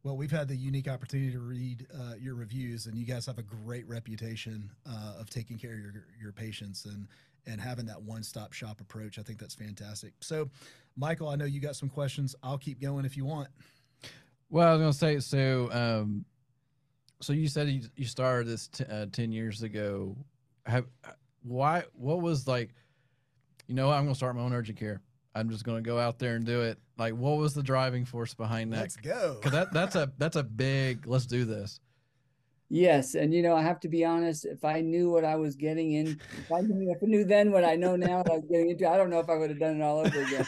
Well, 0.03 0.17
we've 0.17 0.31
had 0.31 0.49
the 0.49 0.57
unique 0.57 0.89
opportunity 0.89 1.33
to 1.33 1.41
read 1.41 1.87
uh, 1.95 2.15
your 2.19 2.35
reviews, 2.35 2.87
and 2.87 2.97
you 2.97 3.05
guys 3.05 3.27
have 3.27 3.39
a 3.39 3.43
great 3.43 3.87
reputation 3.87 4.71
uh, 4.87 5.15
of 5.19 5.29
taking 5.29 5.59
care 5.59 5.73
of 5.73 5.79
your 5.79 6.07
your 6.19 6.33
patients 6.33 6.87
and 6.87 7.07
and 7.47 7.61
having 7.61 7.85
that 7.85 8.01
one 8.01 8.23
stop 8.23 8.55
shop 8.55 8.81
approach. 8.81 9.19
I 9.19 9.23
think 9.23 9.39
that's 9.39 9.55
fantastic. 9.55 10.15
So, 10.21 10.49
Michael, 10.97 11.29
I 11.29 11.37
know 11.37 11.45
you 11.45 11.61
got 11.61 11.77
some 11.77 11.91
questions. 11.91 12.35
I'll 12.43 12.57
keep 12.57 12.81
going 12.81 13.05
if 13.05 13.15
you 13.15 13.27
want. 13.27 13.49
Well, 14.49 14.69
I 14.69 14.73
was 14.73 14.81
going 14.81 14.93
to 14.93 15.23
say 15.23 15.37
so. 15.37 15.71
Um, 15.73 16.25
so 17.25 17.33
you 17.33 17.49
said 17.49 17.69
you, 17.69 17.83
you 17.97 18.05
started 18.05 18.47
this 18.47 18.69
t- 18.69 18.85
uh, 18.85 19.07
ten 19.13 19.33
years 19.33 19.63
ago. 19.63 20.17
Have 20.67 20.87
why? 21.43 21.85
What 21.95 22.21
was 22.21 22.47
like? 22.47 22.71
You 23.67 23.75
know, 23.75 23.91
I'm 23.91 24.03
going 24.05 24.15
to 24.15 24.17
start 24.17 24.37
my 24.37 24.43
own 24.43 24.53
urgent 24.53 24.79
care. 24.79 25.01
I'm 25.35 25.51
just 25.51 25.65
going 25.65 25.83
to 25.83 25.89
go 25.89 25.99
out 25.99 26.19
there 26.19 26.37
and 26.37 26.45
do 26.45 26.61
it. 26.61 26.79
Like, 26.97 27.15
what 27.15 27.39
was 27.39 27.55
the 27.55 27.63
driving 27.63 28.05
force 28.05 28.35
behind 28.35 28.73
that? 28.73 28.81
Let's 28.81 28.97
go. 28.97 29.39
Because 29.41 29.53
that 29.53 29.73
that's 29.73 29.97
a 29.97 30.13
that's 30.19 30.37
a 30.37 30.45
big. 30.45 31.07
Let's 31.07 31.27
do 31.27 31.45
this. 31.45 31.81
Yes, 32.71 33.15
and 33.15 33.33
you 33.33 33.43
know, 33.43 33.55
I 33.55 33.63
have 33.63 33.79
to 33.81 33.89
be 33.89 34.05
honest. 34.05 34.47
If 34.47 34.65
I 34.65 34.81
knew 34.81 35.11
what 35.11 35.25
I 35.25 35.37
was 35.37 35.55
getting 35.55 35.93
in, 35.93 36.19
if 36.39 36.51
I 36.51 36.61
knew, 36.61 36.91
if 36.91 37.03
I 37.03 37.07
knew 37.07 37.25
then 37.25 37.53
what 37.53 37.65
I 37.65 37.77
know 37.77 37.95
now, 37.95 38.19
what 38.19 38.31
I 38.31 38.35
was 38.37 38.45
getting 38.51 38.71
into, 38.71 38.89
I 38.89 38.97
don't 38.97 39.11
know 39.11 39.21
if 39.21 39.29
I 39.29 39.37
would 39.37 39.51
have 39.51 39.59
done 39.59 39.81
it 39.81 39.83
all 39.83 39.99
over 39.99 40.23
again. 40.23 40.47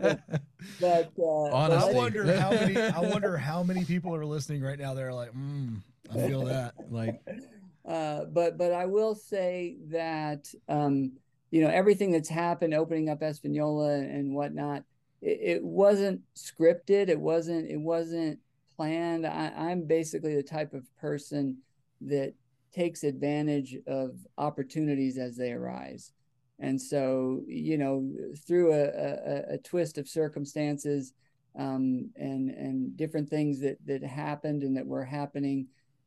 but, 0.00 0.20
but 0.80 1.12
uh, 1.18 1.44
I 1.44 1.92
wonder 1.92 2.24
how 2.36 2.50
many. 2.50 2.76
I 2.76 3.00
wonder 3.00 3.36
how 3.38 3.62
many 3.62 3.84
people 3.84 4.14
are 4.14 4.24
listening 4.24 4.62
right 4.62 4.78
now. 4.78 4.94
They're 4.94 5.12
like, 5.12 5.32
mm, 5.34 5.80
I 6.10 6.26
feel 6.26 6.44
that. 6.44 6.74
Like, 6.90 7.20
uh, 7.88 8.24
but 8.26 8.58
but 8.58 8.72
I 8.72 8.86
will 8.86 9.14
say 9.14 9.76
that 9.90 10.52
um, 10.68 11.12
you 11.50 11.62
know 11.62 11.70
everything 11.70 12.10
that's 12.10 12.28
happened 12.28 12.74
opening 12.74 13.08
up 13.08 13.22
espanola 13.22 13.94
and 13.94 14.34
whatnot 14.34 14.84
it, 15.20 15.38
it 15.42 15.64
wasn't 15.64 16.20
scripted 16.36 17.08
it 17.08 17.18
wasn't 17.18 17.68
it 17.70 17.80
wasn't 17.80 18.38
planned 18.76 19.26
I, 19.26 19.52
i'm 19.56 19.86
basically 19.86 20.36
the 20.36 20.42
type 20.42 20.74
of 20.74 20.84
person 20.96 21.58
that 22.02 22.34
takes 22.72 23.02
advantage 23.02 23.76
of 23.86 24.16
opportunities 24.36 25.18
as 25.18 25.36
they 25.36 25.52
arise 25.52 26.12
and 26.58 26.80
so 26.80 27.42
you 27.46 27.78
know 27.78 28.10
through 28.46 28.72
a, 28.72 28.84
a, 28.84 29.54
a 29.54 29.58
twist 29.58 29.98
of 29.98 30.08
circumstances 30.08 31.12
um, 31.58 32.10
and 32.16 32.50
and 32.50 32.96
different 32.96 33.28
things 33.28 33.58
that 33.60 33.78
that 33.86 34.02
happened 34.02 34.62
and 34.62 34.76
that 34.76 34.86
were 34.86 35.04
happening 35.04 35.66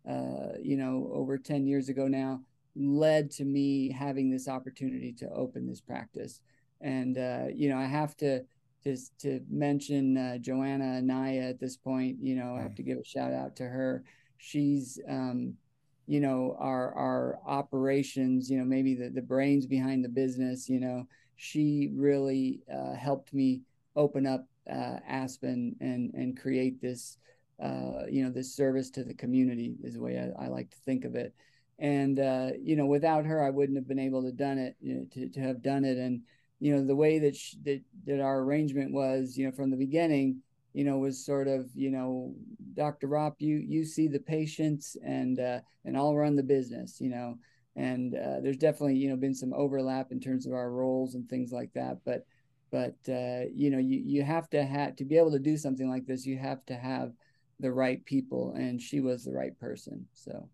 uh, 0.09 0.57
you 0.61 0.77
know 0.77 1.09
over 1.13 1.37
10 1.37 1.65
years 1.65 1.89
ago 1.89 2.07
now 2.07 2.41
led 2.75 3.31
to 3.31 3.43
me 3.43 3.91
having 3.91 4.29
this 4.29 4.47
opportunity 4.47 5.11
to 5.11 5.29
open 5.31 5.67
this 5.67 5.81
practice. 5.81 6.41
And 6.79 7.17
uh, 7.17 7.45
you 7.53 7.69
know, 7.69 7.77
I 7.77 7.85
have 7.85 8.15
to 8.17 8.43
just 8.83 9.17
to 9.19 9.41
mention 9.49 10.17
uh, 10.17 10.37
Joanna 10.37 10.97
Anaya 10.97 11.41
at 11.41 11.59
this 11.59 11.77
point. 11.77 12.17
You 12.21 12.35
know, 12.35 12.55
I 12.55 12.61
have 12.61 12.75
to 12.75 12.83
give 12.83 12.97
a 12.97 13.03
shout 13.03 13.33
out 13.33 13.55
to 13.57 13.63
her. 13.63 14.03
She's 14.37 14.99
um, 15.07 15.55
you 16.07 16.19
know 16.19 16.55
our 16.59 16.93
our 16.95 17.39
operations. 17.45 18.49
You 18.49 18.59
know, 18.59 18.65
maybe 18.65 18.95
the 18.95 19.09
the 19.09 19.21
brains 19.21 19.67
behind 19.67 20.03
the 20.03 20.09
business. 20.09 20.67
You 20.69 20.79
know, 20.79 21.07
she 21.35 21.91
really 21.93 22.61
uh, 22.73 22.95
helped 22.95 23.33
me 23.33 23.61
open 23.95 24.25
up 24.25 24.47
uh, 24.69 24.97
Aspen 25.07 25.75
and 25.79 26.11
and 26.13 26.39
create 26.39 26.81
this. 26.81 27.17
Uh, 27.61 28.05
you 28.09 28.23
know, 28.23 28.29
this 28.31 28.55
service 28.55 28.89
to 28.91 29.03
the 29.03 29.13
community 29.13 29.75
is 29.83 29.93
the 29.93 30.01
way 30.01 30.17
I, 30.17 30.45
I 30.45 30.47
like 30.47 30.69
to 30.71 30.77
think 30.85 31.05
of 31.05 31.15
it. 31.15 31.33
And 31.79 32.19
uh, 32.19 32.51
you 32.59 32.75
know 32.75 32.85
without 32.85 33.25
her 33.25 33.43
i 33.43 33.49
wouldn't 33.49 33.77
have 33.77 33.87
been 33.87 33.97
able 33.97 34.21
to 34.21 34.31
done 34.31 34.59
it 34.59 34.75
you 34.79 34.93
know, 34.95 35.05
to, 35.13 35.29
to 35.29 35.39
have 35.39 35.63
done 35.63 35.83
it. 35.83 35.97
And 35.97 36.21
you 36.59 36.75
know 36.75 36.85
the 36.85 36.95
way 36.95 37.17
that, 37.19 37.35
she, 37.35 37.57
that 37.63 37.81
that 38.05 38.21
our 38.21 38.41
arrangement 38.41 38.93
was 38.93 39.35
you 39.37 39.45
know 39.45 39.51
from 39.51 39.71
the 39.71 39.77
beginning 39.77 40.41
you 40.73 40.83
know 40.83 40.99
was 40.99 41.25
sort 41.25 41.47
of 41.47 41.69
you 41.73 41.89
know 41.89 42.33
dr 42.75 43.05
Ropp 43.07 43.35
you 43.39 43.57
you 43.57 43.83
see 43.83 44.07
the 44.07 44.19
patients 44.19 44.95
and 45.03 45.39
uh, 45.39 45.59
and 45.85 45.97
i'll 45.97 46.15
run 46.15 46.35
the 46.35 46.43
business 46.43 47.01
you 47.01 47.09
know? 47.09 47.37
And 47.75 48.15
uh, 48.15 48.41
there's 48.41 48.57
definitely 48.57 48.97
you 48.97 49.09
know 49.09 49.15
been 49.15 49.33
some 49.33 49.53
overlap 49.53 50.11
in 50.11 50.19
terms 50.19 50.45
of 50.45 50.53
our 50.53 50.71
roles 50.71 51.15
and 51.15 51.27
things 51.29 51.51
like 51.51 51.71
that. 51.73 51.99
But 52.05 52.25
but 52.69 52.95
uh, 53.09 53.45
you 53.53 53.69
know 53.69 53.77
you 53.77 54.01
you 54.05 54.23
have 54.23 54.49
to 54.49 54.63
have 54.63 54.95
to 54.97 55.05
be 55.05 55.17
able 55.17 55.31
to 55.31 55.39
do 55.39 55.57
something 55.57 55.89
like 55.89 56.05
this 56.05 56.25
you 56.25 56.37
have 56.37 56.65
to 56.65 56.75
have 56.75 57.13
the 57.61 57.71
right 57.71 58.03
people 58.05 58.53
and 58.55 58.81
she 58.81 58.99
was 58.99 59.23
the 59.23 59.31
right 59.31 59.57
person 59.59 60.05
so 60.13 60.49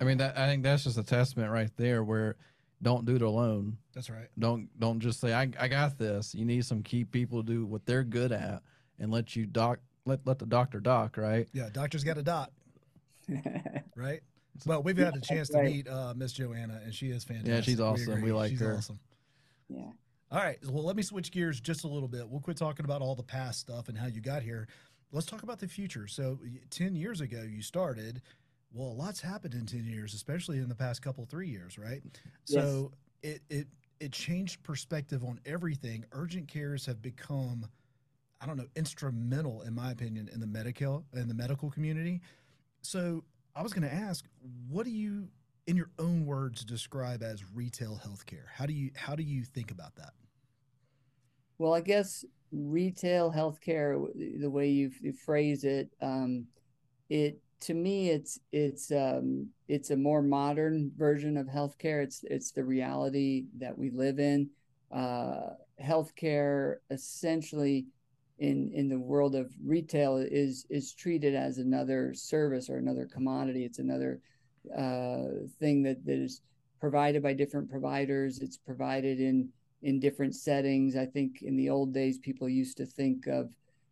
I 0.00 0.04
mean, 0.04 0.18
that, 0.18 0.36
I 0.36 0.46
think 0.46 0.62
that's 0.62 0.84
just 0.84 0.98
a 0.98 1.02
testament 1.02 1.50
right 1.50 1.70
there 1.76 2.02
where 2.02 2.36
don't 2.82 3.04
do 3.04 3.16
it 3.16 3.22
alone. 3.22 3.78
That's 3.94 4.10
right. 4.10 4.28
Don't 4.38 4.68
don't 4.78 5.00
just 5.00 5.20
say 5.20 5.32
I, 5.32 5.48
I 5.58 5.68
got 5.68 5.98
this. 5.98 6.34
You 6.34 6.44
need 6.44 6.64
some 6.64 6.82
key 6.82 7.04
people 7.04 7.42
to 7.42 7.46
do 7.46 7.66
what 7.66 7.86
they're 7.86 8.04
good 8.04 8.32
at 8.32 8.62
and 8.98 9.10
let 9.10 9.36
you 9.36 9.46
doc 9.46 9.78
let 10.04 10.20
let 10.26 10.38
the 10.38 10.46
doctor 10.46 10.80
doc, 10.80 11.16
right? 11.16 11.48
Yeah, 11.52 11.68
doctor's 11.72 12.04
got 12.04 12.18
a 12.18 12.22
doc. 12.22 12.50
right? 13.96 14.20
Well, 14.66 14.82
we've 14.82 14.96
had 14.96 15.16
a 15.16 15.20
chance 15.20 15.48
to 15.48 15.62
meet 15.62 15.88
uh, 15.88 16.14
Miss 16.16 16.32
Joanna, 16.32 16.80
and 16.84 16.94
she 16.94 17.08
is 17.08 17.24
fantastic. 17.24 17.54
Yeah, 17.54 17.60
she's 17.60 17.80
awesome. 17.80 18.16
We, 18.16 18.22
we 18.24 18.32
like 18.32 18.50
she's 18.50 18.60
her. 18.60 18.76
Awesome. 18.76 19.00
Yeah. 19.68 19.90
All 20.30 20.40
right. 20.40 20.58
Well, 20.68 20.84
let 20.84 20.96
me 20.96 21.02
switch 21.02 21.32
gears 21.32 21.60
just 21.60 21.84
a 21.84 21.88
little 21.88 22.08
bit. 22.08 22.28
We'll 22.28 22.40
quit 22.40 22.56
talking 22.56 22.84
about 22.84 23.02
all 23.02 23.14
the 23.14 23.22
past 23.22 23.60
stuff 23.60 23.88
and 23.88 23.96
how 23.96 24.06
you 24.06 24.20
got 24.20 24.42
here. 24.42 24.68
Let's 25.14 25.26
talk 25.26 25.42
about 25.42 25.60
the 25.60 25.68
future. 25.68 26.06
So, 26.06 26.38
10 26.70 26.94
years 26.94 27.20
ago, 27.20 27.42
you 27.42 27.62
started 27.62 28.20
well, 28.74 28.88
a 28.88 28.92
lot's 28.92 29.20
happened 29.20 29.54
in 29.54 29.66
10 29.66 29.84
years, 29.84 30.14
especially 30.14 30.58
in 30.58 30.68
the 30.68 30.74
past 30.74 31.00
couple, 31.00 31.24
three 31.24 31.48
years, 31.48 31.78
right? 31.78 32.02
Yes. 32.48 32.64
So 32.64 32.90
it, 33.22 33.40
it, 33.48 33.68
it 34.00 34.12
changed 34.12 34.62
perspective 34.64 35.22
on 35.22 35.38
everything. 35.46 36.04
Urgent 36.10 36.48
cares 36.48 36.84
have 36.86 37.00
become, 37.00 37.66
I 38.40 38.46
don't 38.46 38.56
know, 38.56 38.66
instrumental, 38.74 39.62
in 39.62 39.74
my 39.74 39.92
opinion, 39.92 40.28
in 40.32 40.40
the 40.40 40.46
medical, 40.46 41.04
in 41.14 41.28
the 41.28 41.34
medical 41.34 41.70
community. 41.70 42.20
So 42.82 43.22
I 43.54 43.62
was 43.62 43.72
going 43.72 43.88
to 43.88 43.94
ask, 43.94 44.24
what 44.68 44.84
do 44.84 44.90
you, 44.90 45.28
in 45.68 45.76
your 45.76 45.90
own 46.00 46.26
words, 46.26 46.64
describe 46.64 47.22
as 47.22 47.44
retail 47.54 48.00
healthcare? 48.04 48.46
How 48.52 48.66
do 48.66 48.72
you, 48.72 48.90
how 48.96 49.14
do 49.14 49.22
you 49.22 49.44
think 49.44 49.70
about 49.70 49.94
that? 49.94 50.14
Well, 51.58 51.72
I 51.72 51.80
guess 51.80 52.24
retail 52.54 53.32
healthcare, 53.32 54.06
the 54.40 54.50
way 54.50 54.68
you 54.68 54.90
phrase 55.24 55.64
it, 55.64 55.90
um, 56.00 56.46
it 57.10 57.40
to 57.60 57.74
me 57.74 58.10
it's 58.10 58.38
it's 58.52 58.92
um 58.92 59.48
it's 59.68 59.90
a 59.90 59.96
more 59.96 60.22
modern 60.22 60.90
version 60.96 61.36
of 61.36 61.46
healthcare. 61.46 62.02
It's 62.02 62.22
it's 62.24 62.52
the 62.52 62.64
reality 62.64 63.46
that 63.58 63.76
we 63.76 63.90
live 63.90 64.18
in. 64.18 64.50
Uh 64.92 65.54
healthcare 65.82 66.76
essentially 66.90 67.86
in 68.38 68.70
in 68.74 68.88
the 68.88 68.98
world 68.98 69.34
of 69.34 69.50
retail 69.64 70.18
is 70.18 70.66
is 70.68 70.92
treated 70.92 71.34
as 71.34 71.58
another 71.58 72.12
service 72.14 72.68
or 72.68 72.76
another 72.76 73.06
commodity. 73.06 73.64
It's 73.64 73.78
another 73.78 74.20
uh 74.76 75.46
thing 75.58 75.82
that 75.84 76.04
that 76.04 76.18
is 76.18 76.42
provided 76.80 77.22
by 77.22 77.32
different 77.32 77.70
providers. 77.70 78.40
It's 78.40 78.58
provided 78.58 79.20
in 79.20 79.48
in 79.84 80.00
different 80.00 80.34
settings 80.34 80.96
i 80.96 81.06
think 81.06 81.42
in 81.42 81.56
the 81.56 81.70
old 81.70 81.94
days 81.94 82.18
people 82.18 82.48
used 82.48 82.76
to 82.76 82.84
think 82.84 83.26
of 83.26 83.50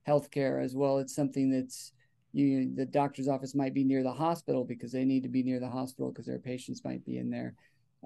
healthcare 0.08 0.62
as 0.62 0.75
well 0.75 0.99
it's 0.99 1.14
something 1.14 1.50
that's 1.50 1.92
you 2.32 2.75
the 2.75 2.87
doctor's 2.87 3.28
office 3.28 3.54
might 3.54 3.75
be 3.75 3.84
near 3.84 4.02
the 4.02 4.12
hospital 4.12 4.64
because 4.64 4.90
they 4.92 5.04
need 5.04 5.22
to 5.22 5.28
be 5.28 5.42
near 5.42 5.61
the 5.61 5.68
hospital 5.68 6.11
because 6.11 6.26
their 6.26 6.38
patients 6.38 6.84
might 6.84 7.04
be 7.04 7.18
in 7.18 7.30
there. 7.30 7.54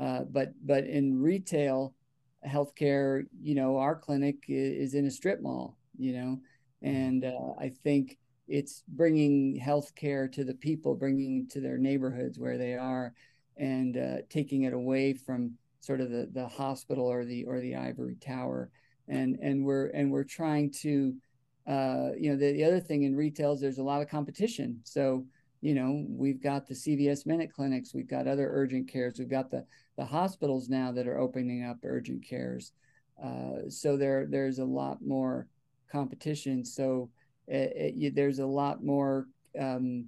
Uh, 0.00 0.22
but 0.30 0.52
but 0.64 0.84
in 0.84 1.20
retail 1.20 1.94
healthcare, 2.46 3.24
you 3.40 3.54
know, 3.54 3.78
our 3.78 3.96
clinic 3.96 4.36
is, 4.48 4.88
is 4.90 4.94
in 4.94 5.06
a 5.06 5.10
strip 5.10 5.40
mall, 5.40 5.76
you 5.96 6.12
know, 6.12 6.40
and 6.82 7.24
uh, 7.24 7.52
I 7.58 7.70
think 7.82 8.18
it's 8.48 8.82
bringing 8.88 9.60
healthcare 9.60 10.30
to 10.32 10.44
the 10.44 10.54
people, 10.54 10.94
bringing 10.94 11.48
to 11.48 11.60
their 11.60 11.78
neighborhoods 11.78 12.38
where 12.38 12.58
they 12.58 12.74
are, 12.74 13.14
and 13.56 13.96
uh, 13.96 14.16
taking 14.28 14.64
it 14.64 14.72
away 14.72 15.14
from 15.14 15.52
sort 15.86 16.00
of 16.00 16.10
the 16.10 16.28
the 16.32 16.48
hospital 16.48 17.06
or 17.06 17.24
the 17.24 17.44
or 17.44 17.60
the 17.60 17.76
ivory 17.76 18.16
tower, 18.16 18.70
and 19.08 19.38
and 19.40 19.64
we're 19.64 19.86
and 19.88 20.10
we're 20.10 20.24
trying 20.24 20.70
to, 20.82 21.14
uh, 21.68 22.08
you 22.18 22.30
know, 22.30 22.36
the, 22.36 22.52
the 22.52 22.64
other 22.64 22.80
thing 22.80 23.04
in 23.04 23.14
retail 23.14 23.52
is 23.52 23.60
there's 23.60 23.78
a 23.78 23.84
lot 23.84 24.02
of 24.02 24.08
competition, 24.08 24.80
so 24.82 25.24
you 25.60 25.74
know 25.74 26.04
we've 26.08 26.42
got 26.42 26.66
the 26.66 26.74
CVS 26.74 27.24
Minute 27.24 27.52
clinics, 27.52 27.94
we've 27.94 28.10
got 28.10 28.26
other 28.26 28.50
urgent 28.52 28.88
cares, 28.88 29.18
we've 29.18 29.30
got 29.30 29.50
the 29.50 29.64
the 29.96 30.04
hospitals 30.04 30.68
now 30.68 30.90
that 30.90 31.06
are 31.06 31.18
opening 31.18 31.64
up 31.64 31.76
urgent 31.84 32.26
cares, 32.26 32.72
uh, 33.22 33.68
so 33.68 33.96
there 33.96 34.26
there's 34.28 34.58
a 34.58 34.64
lot 34.64 34.98
more 35.06 35.46
competition, 35.90 36.64
so 36.64 37.08
it, 37.46 37.94
it, 37.96 38.14
there's 38.16 38.40
a 38.40 38.46
lot 38.46 38.84
more 38.84 39.28
um, 39.58 40.06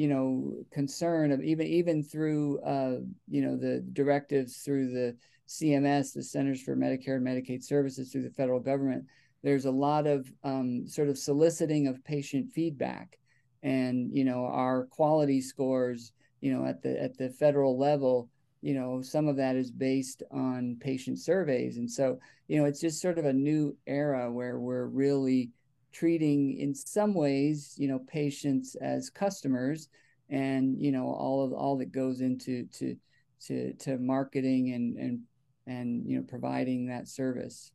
you 0.00 0.08
know 0.08 0.54
concern 0.72 1.30
of 1.30 1.42
even 1.42 1.66
even 1.66 2.02
through 2.02 2.58
uh, 2.60 3.00
you 3.28 3.42
know 3.42 3.54
the 3.54 3.84
directives 3.92 4.62
through 4.62 4.88
the 4.90 5.14
CMS, 5.46 6.14
the 6.14 6.22
Centers 6.22 6.62
for 6.62 6.74
Medicare 6.74 7.16
and 7.16 7.26
Medicaid 7.26 7.62
Services, 7.62 8.10
through 8.10 8.22
the 8.22 8.30
federal 8.30 8.60
government. 8.60 9.04
There's 9.42 9.66
a 9.66 9.70
lot 9.70 10.06
of 10.06 10.32
um, 10.42 10.86
sort 10.88 11.10
of 11.10 11.18
soliciting 11.18 11.86
of 11.86 12.02
patient 12.02 12.50
feedback, 12.50 13.18
and 13.62 14.10
you 14.10 14.24
know 14.24 14.46
our 14.46 14.86
quality 14.86 15.42
scores, 15.42 16.12
you 16.40 16.50
know 16.50 16.64
at 16.64 16.80
the 16.80 16.98
at 16.98 17.18
the 17.18 17.28
federal 17.28 17.78
level, 17.78 18.30
you 18.62 18.72
know 18.72 19.02
some 19.02 19.28
of 19.28 19.36
that 19.36 19.54
is 19.54 19.70
based 19.70 20.22
on 20.30 20.78
patient 20.80 21.18
surveys, 21.18 21.76
and 21.76 21.90
so 21.90 22.18
you 22.48 22.58
know 22.58 22.64
it's 22.64 22.80
just 22.80 23.02
sort 23.02 23.18
of 23.18 23.26
a 23.26 23.34
new 23.34 23.76
era 23.86 24.32
where 24.32 24.58
we're 24.60 24.86
really 24.86 25.50
treating 25.92 26.58
in 26.58 26.74
some 26.74 27.14
ways 27.14 27.74
you 27.76 27.88
know 27.88 27.98
patients 28.06 28.76
as 28.76 29.10
customers 29.10 29.88
and 30.28 30.80
you 30.80 30.92
know 30.92 31.06
all 31.06 31.44
of 31.44 31.52
all 31.52 31.76
that 31.78 31.92
goes 31.92 32.20
into 32.20 32.64
to 32.66 32.96
to 33.40 33.72
to 33.74 33.98
marketing 33.98 34.72
and 34.72 34.96
and 34.96 35.20
and 35.66 36.06
you 36.06 36.16
know 36.16 36.24
providing 36.28 36.86
that 36.86 37.08
service. 37.08 37.72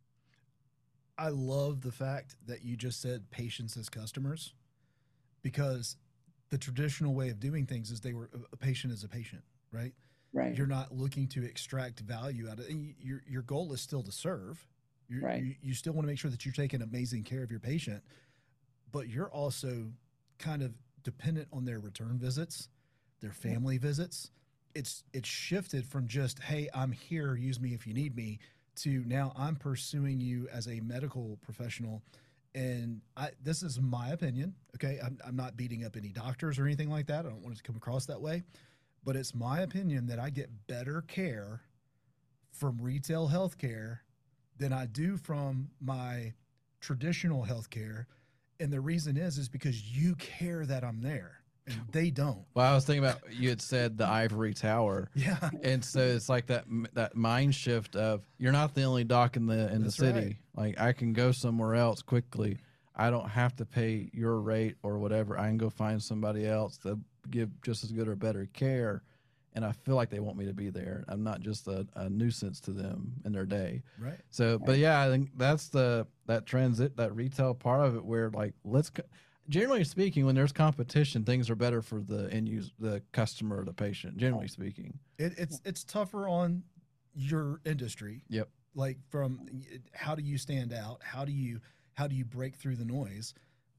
I 1.17 1.29
love 1.29 1.81
the 1.81 1.91
fact 1.91 2.35
that 2.45 2.63
you 2.63 2.75
just 2.75 3.01
said 3.01 3.29
patients 3.31 3.77
as 3.77 3.87
customers 3.87 4.53
because 5.41 5.95
the 6.49 6.57
traditional 6.57 7.13
way 7.13 7.29
of 7.29 7.39
doing 7.39 7.65
things 7.65 7.89
is 7.89 8.01
they 8.01 8.13
were 8.13 8.29
a 8.51 8.57
patient 8.57 8.91
is 8.91 9.03
a 9.03 9.07
patient 9.07 9.43
right? 9.71 9.93
Right. 10.33 10.57
You're 10.57 10.67
not 10.67 10.91
looking 10.91 11.27
to 11.29 11.43
extract 11.43 12.01
value 12.01 12.49
out 12.49 12.59
of 12.59 12.69
it 12.69 12.75
your 12.99 13.21
your 13.27 13.41
goal 13.41 13.73
is 13.73 13.81
still 13.81 14.03
to 14.03 14.11
serve 14.11 14.65
you're, 15.07 15.21
right. 15.21 15.41
You, 15.41 15.55
you 15.61 15.73
still 15.73 15.93
want 15.93 16.05
to 16.05 16.07
make 16.07 16.19
sure 16.19 16.31
that 16.31 16.45
you're 16.45 16.53
taking 16.53 16.81
amazing 16.81 17.23
care 17.23 17.43
of 17.43 17.51
your 17.51 17.59
patient, 17.59 18.03
but 18.91 19.07
you're 19.09 19.29
also 19.29 19.91
kind 20.39 20.61
of 20.61 20.73
dependent 21.03 21.47
on 21.53 21.65
their 21.65 21.79
return 21.79 22.17
visits, 22.17 22.69
their 23.21 23.31
family 23.31 23.77
visits. 23.77 24.31
It's 24.73 25.03
it's 25.13 25.29
shifted 25.29 25.85
from 25.85 26.07
just 26.07 26.39
hey, 26.39 26.69
I'm 26.73 26.91
here, 26.91 27.35
use 27.35 27.59
me 27.59 27.73
if 27.73 27.87
you 27.87 27.93
need 27.93 28.15
me, 28.15 28.39
to 28.77 29.03
now 29.05 29.31
I'm 29.35 29.55
pursuing 29.55 30.19
you 30.19 30.47
as 30.51 30.67
a 30.67 30.81
medical 30.81 31.37
professional. 31.41 32.01
And 32.53 33.01
I, 33.17 33.31
this 33.43 33.63
is 33.63 33.81
my 33.81 34.09
opinion. 34.09 34.55
Okay, 34.75 34.99
I'm, 35.03 35.17
I'm 35.25 35.35
not 35.35 35.57
beating 35.57 35.83
up 35.83 35.97
any 35.97 36.09
doctors 36.09 36.57
or 36.57 36.65
anything 36.65 36.89
like 36.89 37.07
that. 37.07 37.25
I 37.25 37.29
don't 37.29 37.41
want 37.41 37.55
it 37.55 37.57
to 37.57 37.63
come 37.63 37.75
across 37.75 38.05
that 38.05 38.21
way, 38.21 38.43
but 39.03 39.15
it's 39.15 39.35
my 39.35 39.61
opinion 39.61 40.07
that 40.07 40.19
I 40.19 40.29
get 40.29 40.49
better 40.67 41.01
care 41.01 41.61
from 42.51 42.77
retail 42.81 43.29
healthcare 43.29 43.99
than 44.57 44.73
I 44.73 44.85
do 44.85 45.17
from 45.17 45.69
my 45.81 46.33
traditional 46.79 47.43
healthcare. 47.45 48.05
And 48.59 48.71
the 48.71 48.81
reason 48.81 49.17
is 49.17 49.37
is 49.37 49.49
because 49.49 49.83
you 49.97 50.15
care 50.15 50.65
that 50.65 50.83
I'm 50.83 51.01
there 51.01 51.39
and 51.67 51.81
they 51.91 52.09
don't. 52.09 52.45
Well, 52.53 52.71
I 52.71 52.75
was 52.75 52.85
thinking 52.85 53.03
about 53.03 53.19
you 53.33 53.49
had 53.49 53.61
said 53.61 53.97
the 53.97 54.07
ivory 54.07 54.53
tower. 54.53 55.09
Yeah. 55.15 55.49
And 55.63 55.83
so 55.83 55.99
it's 55.99 56.29
like 56.29 56.47
that 56.47 56.65
that 56.93 57.15
mind 57.15 57.55
shift 57.55 57.95
of 57.95 58.25
you're 58.37 58.51
not 58.51 58.75
the 58.75 58.83
only 58.83 59.03
doc 59.03 59.35
in 59.35 59.47
the 59.47 59.71
in 59.73 59.83
That's 59.83 59.97
the 59.97 60.05
city. 60.05 60.37
right. 60.55 60.65
Like 60.77 60.79
I 60.79 60.93
can 60.93 61.13
go 61.13 61.31
somewhere 61.31 61.75
else 61.75 62.01
quickly. 62.01 62.57
I 62.95 63.09
don't 63.09 63.27
have 63.27 63.55
to 63.57 63.65
pay 63.65 64.09
your 64.13 64.39
rate 64.39 64.75
or 64.83 64.99
whatever. 64.99 65.37
I 65.37 65.47
can 65.47 65.57
go 65.57 65.69
find 65.69 66.01
somebody 66.01 66.47
else 66.47 66.77
that 66.83 66.97
give 67.29 67.49
just 67.61 67.83
as 67.83 67.91
good 67.91 68.07
or 68.07 68.15
better 68.15 68.47
care. 68.53 69.03
And 69.55 69.65
I 69.65 69.71
feel 69.71 69.95
like 69.95 70.09
they 70.09 70.19
want 70.19 70.37
me 70.37 70.45
to 70.45 70.53
be 70.53 70.69
there. 70.69 71.05
I'm 71.07 71.23
not 71.23 71.39
just 71.39 71.67
a, 71.67 71.87
a 71.95 72.09
nuisance 72.09 72.59
to 72.61 72.71
them 72.71 73.13
in 73.23 73.31
their 73.31 73.45
day. 73.45 73.81
Right. 73.97 74.19
So, 74.29 74.59
but 74.59 74.77
yeah, 74.77 75.01
I 75.01 75.09
think 75.09 75.29
that's 75.37 75.69
the 75.69 76.05
that 76.27 76.45
transit 76.45 76.97
that 76.97 77.15
retail 77.15 77.53
part 77.53 77.85
of 77.85 77.95
it 77.95 78.03
where 78.03 78.29
like 78.31 78.53
let's 78.63 78.91
generally 79.49 79.83
speaking, 79.83 80.25
when 80.25 80.35
there's 80.35 80.51
competition, 80.51 81.23
things 81.23 81.49
are 81.49 81.55
better 81.55 81.81
for 81.81 82.01
the 82.01 82.31
end 82.31 82.49
use 82.49 82.71
the 82.79 83.01
customer 83.11 83.59
or 83.59 83.63
the 83.63 83.73
patient. 83.73 84.17
Generally 84.17 84.49
speaking, 84.49 84.99
It, 85.17 85.33
it's 85.37 85.61
it's 85.65 85.83
tougher 85.83 86.27
on 86.27 86.63
your 87.13 87.61
industry. 87.65 88.23
Yep. 88.29 88.49
Like 88.75 88.97
from 89.09 89.47
how 89.93 90.15
do 90.15 90.23
you 90.23 90.37
stand 90.37 90.73
out? 90.73 90.99
How 91.01 91.25
do 91.25 91.31
you 91.31 91.59
how 91.93 92.07
do 92.07 92.15
you 92.15 92.25
break 92.25 92.55
through 92.55 92.75
the 92.75 92.85
noise? 92.85 93.33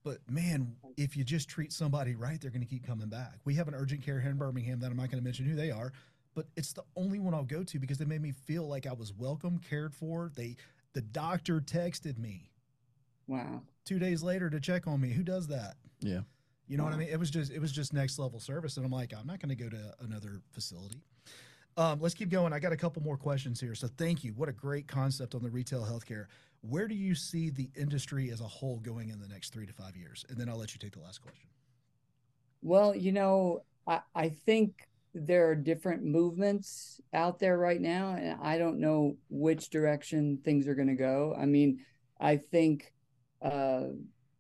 But 0.07 0.19
man, 0.31 0.77
if 0.97 1.17
you 1.17 1.25
just 1.25 1.49
treat 1.49 1.73
somebody 1.73 2.15
right, 2.15 2.41
they're 2.41 2.53
going 2.53 2.63
to 2.63 2.69
keep 2.69 2.87
coming 2.87 3.09
back. 3.09 3.41
We 3.45 3.57
have 3.57 3.67
an 3.67 3.75
urgent 3.75 4.05
care 4.05 4.21
here 4.21 4.31
in 4.31 4.37
Birmingham 4.37 4.79
that 4.79 4.87
I'm 4.93 4.97
not 4.97 5.11
going 5.11 5.21
to 5.21 5.25
mention 5.25 5.47
who 5.47 5.57
they 5.57 5.73
are, 5.73 5.93
but 6.37 6.47
it's 6.55 6.73
the 6.73 6.85
only 6.95 7.19
one 7.19 7.35
I'll 7.35 7.43
go 7.43 7.65
to 7.65 7.79
because 7.81 7.99
they 7.99 8.05
made 8.05 8.23
me 8.23 8.31
feel 8.31 8.69
like 8.69 8.87
I 8.87 8.93
was 8.93 9.13
welcome, 9.13 9.59
cared 9.59 9.93
for. 9.93 10.31
They 10.37 10.55
the 10.93 11.01
doctor 11.01 11.61
texted 11.61 12.19
me 12.19 12.53
wow 13.27 13.63
two 13.85 13.99
days 13.99 14.23
later 14.23 14.49
to 14.49 14.61
check 14.61 14.87
on 14.87 15.01
me. 15.01 15.11
Who 15.11 15.25
does 15.25 15.49
that? 15.49 15.75
yeah. 16.01 16.21
You 16.69 16.77
know 16.77 16.85
what 16.85 16.93
I 16.93 16.99
mean? 16.99 17.09
It 17.09 17.19
was 17.19 17.31
just 17.31 17.51
it 17.51 17.59
was 17.59 17.73
just 17.73 17.93
next 17.93 18.17
level 18.17 18.39
service, 18.39 18.77
and 18.77 18.87
I'm 18.87 18.93
like, 18.93 19.13
I'm 19.13 19.27
not 19.27 19.41
going 19.41 19.57
to 19.57 19.61
go 19.61 19.69
to 19.69 19.95
another 20.03 20.41
facility. 20.53 21.03
Um, 21.77 22.01
let's 22.01 22.15
keep 22.15 22.31
going. 22.31 22.53
I 22.53 22.61
got 22.61 22.73
a 22.73 22.77
couple 22.77 23.03
more 23.03 23.17
questions 23.17 23.61
here. 23.61 23.75
So 23.75 23.89
thank 23.99 24.25
you. 24.25 24.33
What 24.35 24.49
a 24.49 24.53
great 24.53 24.87
concept 24.87 25.35
on 25.35 25.43
the 25.43 25.51
retail 25.51 25.83
healthcare. 25.83 26.27
Where 26.69 26.89
do 26.89 26.95
you 26.95 27.15
see 27.15 27.51
the 27.51 27.71
industry 27.77 28.31
as 28.31 28.41
a 28.41 28.45
whole 28.45 28.81
going 28.81 29.11
in 29.11 29.21
the 29.21 29.29
next 29.29 29.53
three 29.53 29.67
to 29.67 29.73
five 29.73 29.97
years? 29.97 30.25
And 30.29 30.39
then 30.39 30.49
I'll 30.49 30.59
let 30.59 30.73
you 30.75 30.79
take 30.79 30.93
the 30.93 31.01
last 31.01 31.21
question. 31.21 31.49
Well, 32.63 32.95
you 32.95 33.13
know, 33.13 33.61
I, 33.87 34.01
I 34.15 34.29
think 34.31 34.73
there 35.15 35.49
are 35.49 35.55
different 35.55 36.05
movements 36.05 37.01
out 37.15 37.39
there 37.39 37.57
right 37.57 37.81
now, 37.81 38.15
and 38.15 38.39
I 38.43 38.59
don't 38.59 38.81
know 38.81 39.17
which 39.31 39.71
direction 39.71 40.39
things 40.45 40.67
are 40.69 40.75
going 40.75 40.89
to 40.89 40.95
go. 40.95 41.35
I 41.39 41.47
mean, 41.47 41.79
I 42.21 42.37
think, 42.37 42.93
uh, 43.41 43.85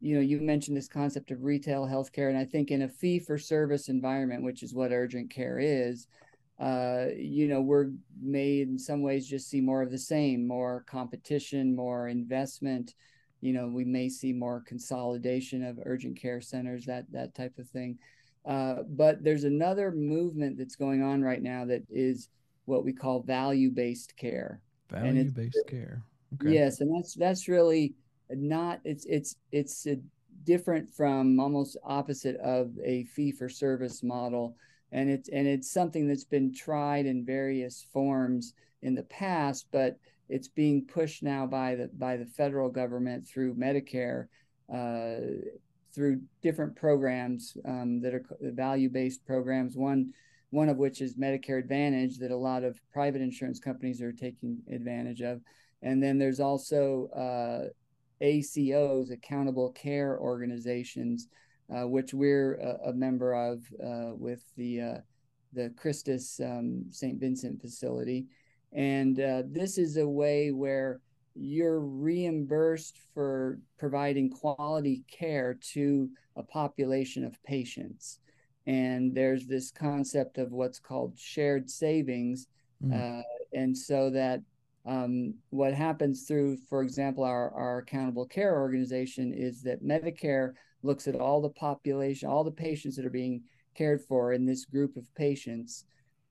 you 0.01 0.15
know, 0.15 0.21
you 0.21 0.41
mentioned 0.41 0.77
this 0.77 0.89
concept 0.89 1.31
of 1.31 1.43
retail 1.43 1.87
healthcare, 1.87 2.29
and 2.29 2.39
I 2.39 2.45
think 2.45 2.71
in 2.71 2.83
a 2.83 2.89
fee 2.89 3.21
for 3.21 3.39
service 3.39 3.89
environment, 3.89 4.43
which 4.43 4.63
is 4.63 4.75
what 4.75 4.93
urgent 4.93 5.31
care 5.31 5.59
is, 5.59 6.07
uh, 6.59 7.07
you 7.17 7.49
know, 7.49 7.61
we're 7.61 7.91
may 8.21 8.61
in 8.61 8.79
some 8.79 9.03
ways 9.03 9.29
just 9.29 9.49
see 9.49 9.61
more 9.61 9.83
of 9.83 9.91
the 9.91 9.99
same, 9.99 10.47
more 10.47 10.85
competition, 10.87 11.75
more 11.75 12.09
investment. 12.09 12.95
You 13.41 13.53
know, 13.53 13.69
we 13.69 13.85
may 13.85 14.09
see 14.09 14.33
more 14.33 14.63
consolidation 14.67 15.65
of 15.65 15.79
urgent 15.85 16.21
care 16.21 16.41
centers, 16.41 16.87
that 16.87 17.11
that 17.13 17.35
type 17.35 17.59
of 17.59 17.69
thing. 17.69 17.99
Uh, 18.45 18.83
but 18.89 19.23
there's 19.25 19.45
another 19.45 19.91
movement 19.91 20.57
that's 20.57 20.77
going 20.77 21.03
on 21.03 21.23
right 21.23 21.43
now 21.43 21.65
that 21.65 21.83
is 21.91 22.29
what 22.65 22.85
we 22.85 22.93
call 22.93 23.23
value-based 23.23 24.17
care. 24.17 24.61
Value 24.91 25.31
based 25.31 25.65
care. 25.67 26.03
Okay. 26.35 26.55
Yes, 26.55 26.81
and 26.81 26.95
that's 26.95 27.15
that's 27.15 27.49
really 27.49 27.95
not 28.31 28.81
it's 28.85 29.05
it's 29.07 29.37
it's 29.53 29.87
a 29.87 29.99
different 30.45 30.89
from 30.89 31.41
almost 31.41 31.77
opposite 31.85 32.37
of 32.37 32.73
a 32.85 33.05
fee 33.05 33.33
for 33.33 33.49
service 33.49 34.03
model 34.03 34.57
and 34.93 35.11
it's 35.11 35.29
and 35.29 35.47
it's 35.47 35.71
something 35.71 36.07
that's 36.07 36.25
been 36.25 36.53
tried 36.53 37.07
in 37.07 37.25
various 37.25 37.87
forms 37.93 38.55
in 38.83 38.95
the 38.95 39.03
past 39.05 39.67
but 39.73 39.99
it's 40.29 40.49
being 40.49 40.85
pushed 40.85 41.23
now 41.23 41.47
by 41.47 41.75
the 41.75 41.89
by 41.99 42.17
the 42.17 42.27
federal 42.27 42.69
government 42.69 43.27
through 43.27 43.55
Medicare 43.55 44.27
uh, 44.73 45.17
through 45.95 46.21
different 46.43 46.77
programs 46.77 47.57
um, 47.65 48.01
that 48.01 48.15
are 48.15 48.25
value 48.41 48.89
based 48.89 49.25
programs 49.25 49.77
one 49.77 50.13
one 50.51 50.69
of 50.69 50.77
which 50.77 51.01
is 51.01 51.17
Medicare 51.17 51.59
Advantage 51.59 52.19
that 52.19 52.31
a 52.31 52.37
lot 52.37 52.65
of 52.65 52.81
private 52.93 53.21
insurance 53.21 53.59
companies 53.59 54.01
are 54.01 54.13
taking 54.13 54.59
advantage 54.73 55.21
of. 55.21 55.41
And 55.83 56.03
then 56.03 56.19
there's 56.19 56.41
also 56.41 57.09
uh, 57.15 58.25
ACOs, 58.25 59.11
accountable 59.11 59.73
care 59.73 60.19
organizations, 60.19 61.29
which 61.69 62.15
we're 62.15 62.55
a, 62.55 62.91
a 62.91 62.93
member 62.93 63.33
of 63.35 63.63
uh, 63.83 64.15
with 64.15 64.43
the 64.57 64.81
uh, 64.81 64.99
the 65.53 65.73
Christus 65.77 66.41
um, 66.41 66.85
St. 66.91 67.19
Vincent 67.19 67.61
facility. 67.61 68.27
And 68.73 69.19
uh, 69.19 69.43
this 69.47 69.79
is 69.79 69.97
a 69.97 70.07
way 70.07 70.51
where 70.51 71.01
you're 71.35 71.81
reimbursed 71.81 72.99
for 73.15 73.59
providing 73.79 74.31
quality 74.31 75.05
care 75.11 75.59
to 75.73 76.11
a 76.37 76.43
population 76.43 77.25
of 77.25 77.43
patients. 77.43 78.19
And 78.67 79.15
there's 79.15 79.47
this 79.47 79.71
concept 79.71 80.39
of 80.39 80.53
what's 80.53 80.79
called 80.79 81.19
shared 81.19 81.71
savings. 81.71 82.49
Mm. 82.85 83.21
Uh, 83.21 83.23
and 83.53 83.77
so 83.77 84.11
that 84.11 84.41
um, 84.87 85.35
what 85.51 85.75
happens 85.75 86.23
through, 86.23 86.59
for 86.69 86.83
example, 86.83 87.25
our, 87.25 87.51
our 87.53 87.79
accountable 87.79 88.25
care 88.25 88.55
organization 88.55 89.33
is 89.35 89.63
that 89.63 89.85
Medicare 89.85 90.53
looks 90.83 91.09
at 91.09 91.17
all 91.17 91.43
the 91.43 91.51
population, 91.51 92.29
all 92.29 92.45
the 92.45 92.53
patients 92.53 92.95
that 92.97 93.05
are 93.05 93.11
being 93.11 93.43
cared 93.75 94.01
for 94.03 94.33
in 94.33 94.47
this 94.47 94.65
group 94.65 94.97
of 94.97 95.13
patients, 95.15 95.85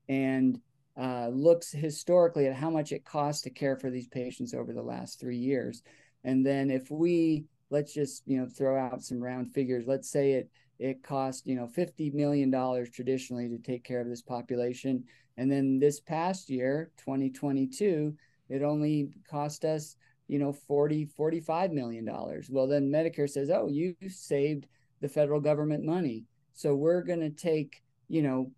and 0.08 0.60
uh, 0.98 1.28
looks 1.28 1.72
historically 1.72 2.48
at 2.48 2.56
how 2.56 2.70
much 2.70 2.94
it 2.94 3.04
costs 3.04 3.42
to 3.42 3.50
care 3.50 3.76
for 3.76 3.90
these 3.90 4.08
patients 4.08 4.54
over 4.54 4.72
the 4.72 4.82
last 4.82 5.20
three 5.20 5.38
years. 5.38 5.84
And 6.24 6.46
then 6.46 6.72
if 6.72 6.90
we 6.90 7.44
let's 7.70 7.94
just 7.94 8.24
you 8.26 8.38
know 8.38 8.48
throw 8.48 8.80
out 8.80 9.04
some 9.04 9.22
round 9.22 9.54
figures, 9.54 9.86
let's 9.86 10.10
say 10.10 10.34
it 10.34 10.50
it 10.80 11.04
cost 11.04 11.46
you 11.46 11.56
know 11.56 11.68
50 11.68 12.12
million 12.12 12.50
dollars 12.50 12.90
traditionally 12.90 13.50
to 13.50 13.58
take 13.58 13.84
care 13.84 14.00
of 14.00 14.08
this 14.08 14.22
population, 14.22 15.04
and 15.36 15.52
then 15.52 15.78
this 15.80 16.00
past 16.00 16.50
year, 16.50 16.92
2022, 16.98 18.16
it 18.50 18.62
only 18.62 19.10
cost 19.30 19.66
us 19.66 19.96
you 20.28 20.40
know 20.40 20.54
40 20.54 21.06
45 21.06 21.72
million 21.72 22.06
dollars. 22.06 22.50
Well, 22.50 22.68
then 22.68 22.92
Medicare 22.92 23.30
says, 23.30 23.50
oh, 23.50 23.68
you 23.68 23.96
saved 24.10 24.68
the 25.02 25.10
federal 25.10 25.40
government 25.40 25.84
money, 25.84 26.26
so 26.54 26.76
we're 26.76 27.04
going 27.04 27.20
to 27.20 27.30
take 27.30 27.82
you 28.08 28.22
know 28.22 28.52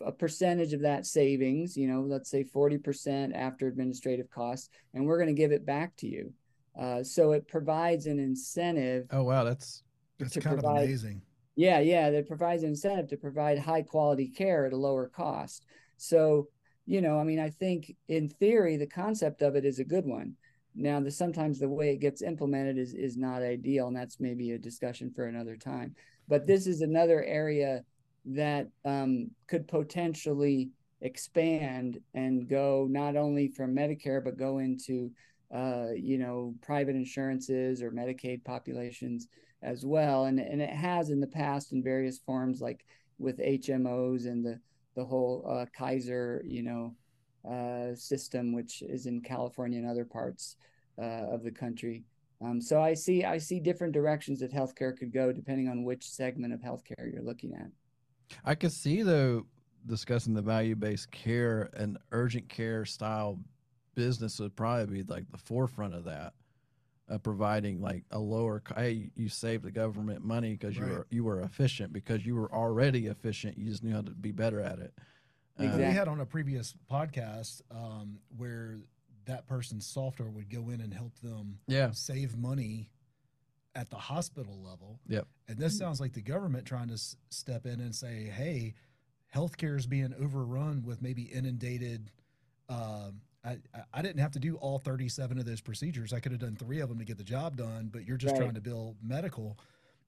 a 0.00 0.12
percentage 0.12 0.72
of 0.72 0.80
that 0.80 1.06
savings, 1.06 1.76
you 1.76 1.88
know, 1.88 2.00
let's 2.00 2.30
say 2.30 2.44
40% 2.44 3.34
after 3.34 3.66
administrative 3.66 4.30
costs, 4.30 4.70
and 4.92 5.06
we're 5.06 5.18
going 5.18 5.34
to 5.34 5.40
give 5.40 5.52
it 5.52 5.66
back 5.66 5.94
to 5.96 6.08
you. 6.08 6.32
Uh, 6.78 7.02
so 7.02 7.32
it 7.32 7.46
provides 7.46 8.06
an 8.06 8.18
incentive. 8.18 9.06
Oh, 9.10 9.22
wow. 9.22 9.44
That's, 9.44 9.82
that's 10.18 10.34
kind 10.34 10.58
provide, 10.58 10.76
of 10.78 10.84
amazing. 10.84 11.22
Yeah. 11.56 11.80
Yeah. 11.80 12.10
That 12.10 12.26
provides 12.26 12.62
an 12.62 12.70
incentive 12.70 13.08
to 13.08 13.16
provide 13.16 13.58
high 13.58 13.82
quality 13.82 14.28
care 14.28 14.66
at 14.66 14.72
a 14.72 14.76
lower 14.76 15.08
cost. 15.08 15.64
So, 15.96 16.48
you 16.86 17.00
know, 17.00 17.18
I 17.18 17.24
mean, 17.24 17.40
I 17.40 17.50
think 17.50 17.94
in 18.08 18.28
theory, 18.28 18.76
the 18.76 18.86
concept 18.86 19.42
of 19.42 19.56
it 19.56 19.64
is 19.64 19.78
a 19.78 19.84
good 19.84 20.04
one. 20.04 20.34
Now, 20.74 21.00
the, 21.00 21.10
sometimes 21.10 21.58
the 21.58 21.68
way 21.68 21.92
it 21.92 22.00
gets 22.00 22.20
implemented 22.20 22.78
is, 22.78 22.94
is 22.94 23.16
not 23.16 23.42
ideal, 23.42 23.88
and 23.88 23.96
that's 23.96 24.20
maybe 24.20 24.50
a 24.52 24.58
discussion 24.58 25.12
for 25.14 25.26
another 25.26 25.56
time. 25.56 25.94
But 26.28 26.46
this 26.46 26.66
is 26.66 26.80
another 26.80 27.22
area 27.22 27.84
that 28.26 28.68
um, 28.84 29.30
could 29.46 29.68
potentially 29.68 30.70
expand 31.00 32.00
and 32.14 32.48
go 32.48 32.86
not 32.90 33.16
only 33.16 33.48
from 33.48 33.76
Medicare 33.76 34.24
but 34.24 34.38
go 34.38 34.58
into 34.58 35.10
uh, 35.54 35.88
you 35.94 36.16
know 36.16 36.54
private 36.62 36.96
insurances 36.96 37.82
or 37.82 37.90
Medicaid 37.90 38.42
populations 38.44 39.28
as 39.62 39.84
well, 39.84 40.24
and 40.24 40.40
and 40.40 40.60
it 40.60 40.70
has 40.70 41.10
in 41.10 41.20
the 41.20 41.26
past 41.26 41.72
in 41.72 41.82
various 41.82 42.18
forms 42.18 42.60
like 42.60 42.84
with 43.18 43.38
HMOs 43.38 44.26
and 44.26 44.44
the 44.44 44.58
the 44.94 45.04
whole 45.04 45.44
uh, 45.48 45.66
Kaiser 45.76 46.42
you 46.46 46.62
know 46.62 46.94
uh, 47.48 47.94
system, 47.94 48.52
which 48.52 48.82
is 48.82 49.06
in 49.06 49.20
California 49.20 49.78
and 49.78 49.88
other 49.88 50.04
parts 50.04 50.56
uh, 50.98 51.32
of 51.32 51.42
the 51.42 51.50
country. 51.50 52.04
Um, 52.40 52.60
so 52.60 52.80
I 52.80 52.94
see 52.94 53.24
I 53.24 53.38
see 53.38 53.60
different 53.60 53.92
directions 53.92 54.40
that 54.40 54.52
healthcare 54.52 54.96
could 54.96 55.12
go 55.12 55.32
depending 55.32 55.68
on 55.68 55.84
which 55.84 56.08
segment 56.08 56.52
of 56.52 56.60
healthcare 56.60 57.12
you're 57.12 57.22
looking 57.22 57.54
at. 57.54 57.68
I 58.44 58.54
could 58.54 58.72
see 58.72 59.02
though 59.02 59.46
discussing 59.86 60.34
the 60.34 60.42
value 60.42 60.74
based 60.74 61.10
care 61.10 61.70
and 61.74 61.98
urgent 62.12 62.48
care 62.48 62.84
style 62.84 63.38
business 63.94 64.38
would 64.40 64.56
probably 64.56 65.02
be 65.02 65.12
like 65.12 65.30
the 65.30 65.38
forefront 65.38 65.94
of 65.94 66.04
that. 66.04 66.32
Uh, 67.06 67.18
providing 67.18 67.82
like 67.82 68.02
a 68.12 68.18
lower 68.18 68.62
hey 68.78 69.10
you 69.14 69.28
saved 69.28 69.62
the 69.62 69.70
government 69.70 70.24
money 70.24 70.52
because 70.52 70.78
right. 70.78 70.88
you 70.88 70.94
were 70.94 71.06
you 71.10 71.22
were 71.22 71.40
efficient 71.42 71.92
because 71.92 72.24
you 72.24 72.34
were 72.34 72.50
already 72.50 73.08
efficient 73.08 73.58
you 73.58 73.68
just 73.68 73.84
knew 73.84 73.92
how 73.92 74.00
to 74.00 74.10
be 74.12 74.32
better 74.32 74.58
at 74.58 74.78
it 74.78 74.94
exactly. 75.58 75.84
Uh, 75.84 75.88
we 75.88 75.94
had 75.94 76.08
on 76.08 76.20
a 76.20 76.24
previous 76.24 76.74
podcast 76.90 77.60
um, 77.70 78.18
where 78.36 78.78
that 79.26 79.46
person's 79.46 79.86
software 79.86 80.30
would 80.30 80.50
go 80.50 80.70
in 80.70 80.80
and 80.80 80.92
help 80.92 81.18
them 81.20 81.58
yeah. 81.66 81.90
save 81.92 82.36
money 82.36 82.90
at 83.74 83.90
the 83.90 83.96
hospital 83.96 84.62
level. 84.62 85.00
Yep. 85.08 85.26
And 85.48 85.58
this 85.58 85.76
sounds 85.76 86.00
like 86.00 86.12
the 86.12 86.22
government 86.22 86.66
trying 86.66 86.88
to 86.88 86.94
s- 86.94 87.16
step 87.30 87.66
in 87.66 87.80
and 87.80 87.94
say, 87.94 88.24
hey, 88.34 88.74
healthcare 89.34 89.76
is 89.76 89.86
being 89.86 90.14
overrun 90.20 90.82
with 90.84 91.02
maybe 91.02 91.22
inundated. 91.22 92.10
Uh, 92.68 93.10
I, 93.44 93.58
I 93.92 94.02
didn't 94.02 94.20
have 94.20 94.32
to 94.32 94.38
do 94.38 94.56
all 94.56 94.78
37 94.78 95.38
of 95.38 95.44
those 95.44 95.60
procedures. 95.60 96.12
I 96.12 96.20
could 96.20 96.32
have 96.32 96.40
done 96.40 96.56
three 96.56 96.80
of 96.80 96.88
them 96.88 96.98
to 96.98 97.04
get 97.04 97.18
the 97.18 97.24
job 97.24 97.56
done, 97.56 97.90
but 97.92 98.06
you're 98.06 98.16
just 98.16 98.32
right. 98.32 98.42
trying 98.42 98.54
to 98.54 98.60
bill 98.60 98.96
medical. 99.02 99.58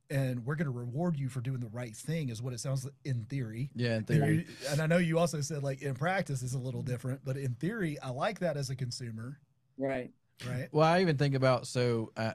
And 0.09 0.47
we're 0.47 0.55
going 0.55 0.73
to 0.73 0.79
reward 0.79 1.19
you 1.19 1.29
for 1.29 1.41
doing 1.41 1.61
the 1.61 1.69
right 1.69 1.95
thing, 1.95 2.29
is 2.29 2.41
what 2.41 2.53
it 2.53 2.61
sounds 2.61 2.85
like 2.85 2.95
in 3.05 3.25
theory. 3.25 3.71
Yeah, 3.75 3.97
in 3.97 4.05
theory. 4.05 4.47
And, 4.69 4.73
and 4.73 4.81
I 4.81 4.87
know 4.87 4.99
you 4.99 5.19
also 5.19 5.41
said, 5.41 5.63
like, 5.63 5.83
in 5.83 5.95
practice, 5.95 6.43
is 6.43 6.55
a 6.55 6.59
little 6.59 6.83
different, 6.83 7.21
but 7.25 7.37
in 7.37 7.55
theory, 7.55 7.99
I 8.01 8.11
like 8.11 8.39
that 8.39 8.57
as 8.57 8.71
a 8.71 8.77
consumer. 8.77 9.41
Right. 9.77 10.11
Right. 10.49 10.69
Well, 10.71 10.87
I 10.87 11.01
even 11.01 11.17
think 11.17 11.35
about 11.35 11.67
so 11.67 12.13
uh, 12.17 12.33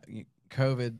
COVID 0.49 0.97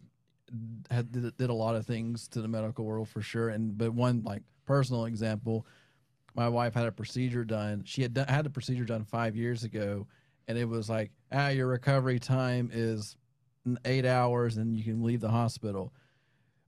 had 0.89 1.11
did, 1.11 1.37
did 1.37 1.49
a 1.49 1.53
lot 1.53 1.75
of 1.75 1.85
things 1.85 2.27
to 2.29 2.41
the 2.41 2.47
medical 2.47 2.85
world 2.85 3.09
for 3.09 3.21
sure. 3.21 3.49
And 3.49 3.77
but 3.77 3.93
one 3.93 4.23
like 4.23 4.43
personal 4.65 5.05
example, 5.05 5.65
my 6.35 6.47
wife 6.49 6.73
had 6.73 6.87
a 6.87 6.91
procedure 6.91 7.43
done. 7.43 7.83
She 7.85 8.01
had 8.01 8.13
done, 8.13 8.27
had 8.27 8.45
a 8.45 8.49
procedure 8.49 8.85
done 8.85 9.03
five 9.03 9.35
years 9.35 9.63
ago, 9.63 10.07
and 10.47 10.57
it 10.57 10.65
was 10.65 10.89
like, 10.89 11.11
ah, 11.31 11.49
your 11.49 11.67
recovery 11.67 12.19
time 12.19 12.69
is 12.73 13.15
eight 13.85 14.05
hours, 14.05 14.57
and 14.57 14.77
you 14.77 14.83
can 14.83 15.03
leave 15.03 15.21
the 15.21 15.29
hospital. 15.29 15.93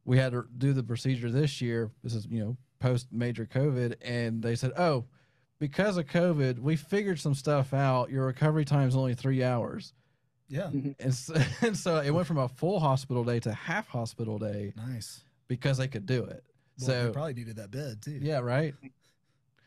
We 0.06 0.18
had 0.18 0.34
to 0.34 0.46
do 0.58 0.74
the 0.74 0.84
procedure 0.84 1.32
this 1.32 1.62
year. 1.62 1.92
This 2.04 2.14
is 2.14 2.28
you 2.30 2.44
know 2.44 2.58
post 2.80 3.08
major 3.12 3.46
COVID, 3.46 3.96
and 4.02 4.44
they 4.44 4.56
said, 4.56 4.72
oh, 4.78 5.06
because 5.60 5.96
of 5.96 6.06
COVID, 6.08 6.60
we 6.60 6.76
figured 6.76 7.20
some 7.20 7.34
stuff 7.34 7.74
out. 7.74 8.10
Your 8.10 8.26
recovery 8.26 8.66
time 8.66 8.88
is 8.88 8.96
only 8.96 9.14
three 9.14 9.44
hours. 9.44 9.94
Yeah. 10.50 10.64
Mm-hmm. 10.64 10.92
And 11.00 11.14
so, 11.14 11.34
and 11.62 11.78
so 11.78 12.00
it 12.02 12.12
went 12.12 12.28
from 12.28 12.38
a 12.38 12.48
full 12.48 12.80
hospital 12.80 13.24
day 13.24 13.40
to 13.40 13.54
half 13.54 13.88
hospital 13.88 14.38
day. 14.38 14.74
Nice. 14.76 15.22
Because 15.48 15.78
they 15.78 15.88
could 15.88 16.06
do 16.06 16.26
it. 16.26 16.44
Well, 16.80 16.88
so 16.88 17.06
they 17.06 17.12
probably 17.12 17.34
needed 17.36 17.56
that 17.58 17.72
bed 17.72 18.02
too. 18.02 18.20
Yeah. 18.22 18.40
Right. 18.40 18.76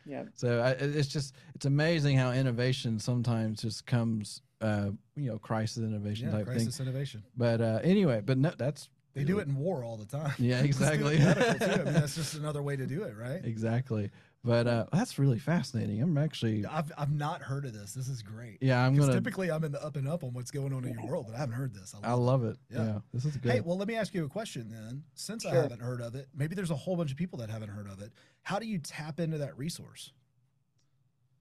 Yeah. 0.06 0.24
So 0.34 0.60
I, 0.60 0.70
it's 0.70 1.08
just 1.08 1.34
it's 1.54 1.66
amazing 1.66 2.16
how 2.16 2.30
innovation 2.30 2.98
sometimes 2.98 3.62
just 3.62 3.86
comes, 3.86 4.42
uh, 4.60 4.90
you 5.16 5.30
know, 5.30 5.38
crisis 5.38 5.82
innovation 5.82 6.28
yeah, 6.28 6.36
type 6.36 6.46
crisis 6.46 6.78
thing. 6.78 6.86
innovation. 6.86 7.22
But 7.36 7.60
uh, 7.60 7.80
anyway, 7.82 8.22
but 8.24 8.38
no, 8.38 8.52
that's 8.56 8.88
they 9.16 9.24
do 9.24 9.38
it 9.38 9.48
in 9.48 9.56
war 9.56 9.82
all 9.82 9.96
the 9.96 10.04
time. 10.04 10.34
Yeah, 10.38 10.60
exactly. 10.62 11.16
I 11.16 11.34
mean, 11.34 11.94
that's 11.94 12.14
just 12.14 12.34
another 12.34 12.62
way 12.62 12.76
to 12.76 12.86
do 12.86 13.02
it, 13.04 13.16
right? 13.16 13.42
Exactly. 13.42 14.10
But 14.44 14.66
uh, 14.66 14.86
that's 14.92 15.18
really 15.18 15.38
fascinating. 15.38 16.00
I'm 16.02 16.16
actually 16.18 16.64
I've 16.66 16.92
I've 16.96 17.10
not 17.10 17.42
heard 17.42 17.64
of 17.64 17.72
this. 17.72 17.94
This 17.94 18.08
is 18.08 18.22
great. 18.22 18.58
Yeah, 18.60 18.84
I'm 18.84 18.94
gonna. 18.94 19.12
Typically, 19.12 19.50
I'm 19.50 19.64
in 19.64 19.72
the 19.72 19.82
up 19.82 19.96
and 19.96 20.06
up 20.06 20.22
on 20.22 20.34
what's 20.34 20.50
going 20.50 20.72
on 20.72 20.84
in 20.84 20.92
your 20.92 21.06
world, 21.06 21.26
but 21.26 21.34
I 21.34 21.38
haven't 21.38 21.56
heard 21.56 21.74
this. 21.74 21.94
I 21.94 22.06
love, 22.06 22.10
I 22.10 22.22
love 22.22 22.44
it. 22.44 22.48
it. 22.50 22.76
Yeah. 22.76 22.84
yeah. 22.84 22.98
this 23.12 23.24
is 23.24 23.36
good. 23.38 23.50
Hey, 23.50 23.60
well, 23.60 23.76
let 23.76 23.88
me 23.88 23.96
ask 23.96 24.14
you 24.14 24.24
a 24.24 24.28
question 24.28 24.68
then. 24.70 25.02
Since 25.14 25.42
sure. 25.42 25.52
I 25.52 25.54
haven't 25.56 25.80
heard 25.80 26.00
of 26.00 26.14
it, 26.14 26.28
maybe 26.34 26.54
there's 26.54 26.70
a 26.70 26.76
whole 26.76 26.96
bunch 26.96 27.10
of 27.10 27.16
people 27.16 27.38
that 27.40 27.50
haven't 27.50 27.70
heard 27.70 27.88
of 27.88 28.00
it. 28.00 28.12
How 28.42 28.58
do 28.58 28.66
you 28.66 28.78
tap 28.78 29.18
into 29.18 29.38
that 29.38 29.56
resource? 29.58 30.12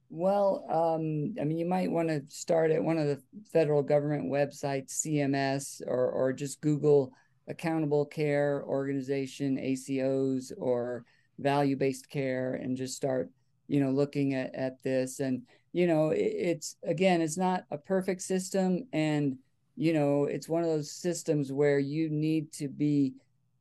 Well, 0.09 0.65
um, 0.69 1.35
I 1.39 1.43
mean, 1.43 1.57
you 1.57 1.65
might 1.65 1.91
want 1.91 2.07
to 2.07 2.23
start 2.29 2.71
at 2.71 2.83
one 2.83 2.97
of 2.97 3.05
the 3.05 3.21
federal 3.51 3.83
government 3.83 4.31
websites, 4.31 4.93
CMS, 4.93 5.81
or 5.85 6.09
or 6.09 6.33
just 6.33 6.61
Google 6.61 7.11
accountable 7.47 8.05
care 8.05 8.63
organization 8.65 9.57
ACOs 9.57 10.51
or 10.57 11.05
value 11.39 11.75
based 11.75 12.09
care, 12.09 12.55
and 12.55 12.77
just 12.77 12.95
start 12.95 13.29
you 13.67 13.79
know 13.79 13.91
looking 13.91 14.33
at, 14.33 14.53
at 14.55 14.81
this. 14.83 15.19
And 15.19 15.43
you 15.73 15.87
know 15.87 16.09
it, 16.09 16.19
it's 16.21 16.77
again 16.83 17.21
it's 17.21 17.37
not 17.37 17.65
a 17.71 17.77
perfect 17.77 18.21
system. 18.21 18.87
And 18.93 19.37
you 19.75 19.93
know 19.93 20.25
it's 20.25 20.49
one 20.49 20.63
of 20.63 20.69
those 20.69 20.91
systems 20.91 21.51
where 21.51 21.79
you 21.79 22.09
need 22.09 22.51
to 22.53 22.67
be 22.67 23.13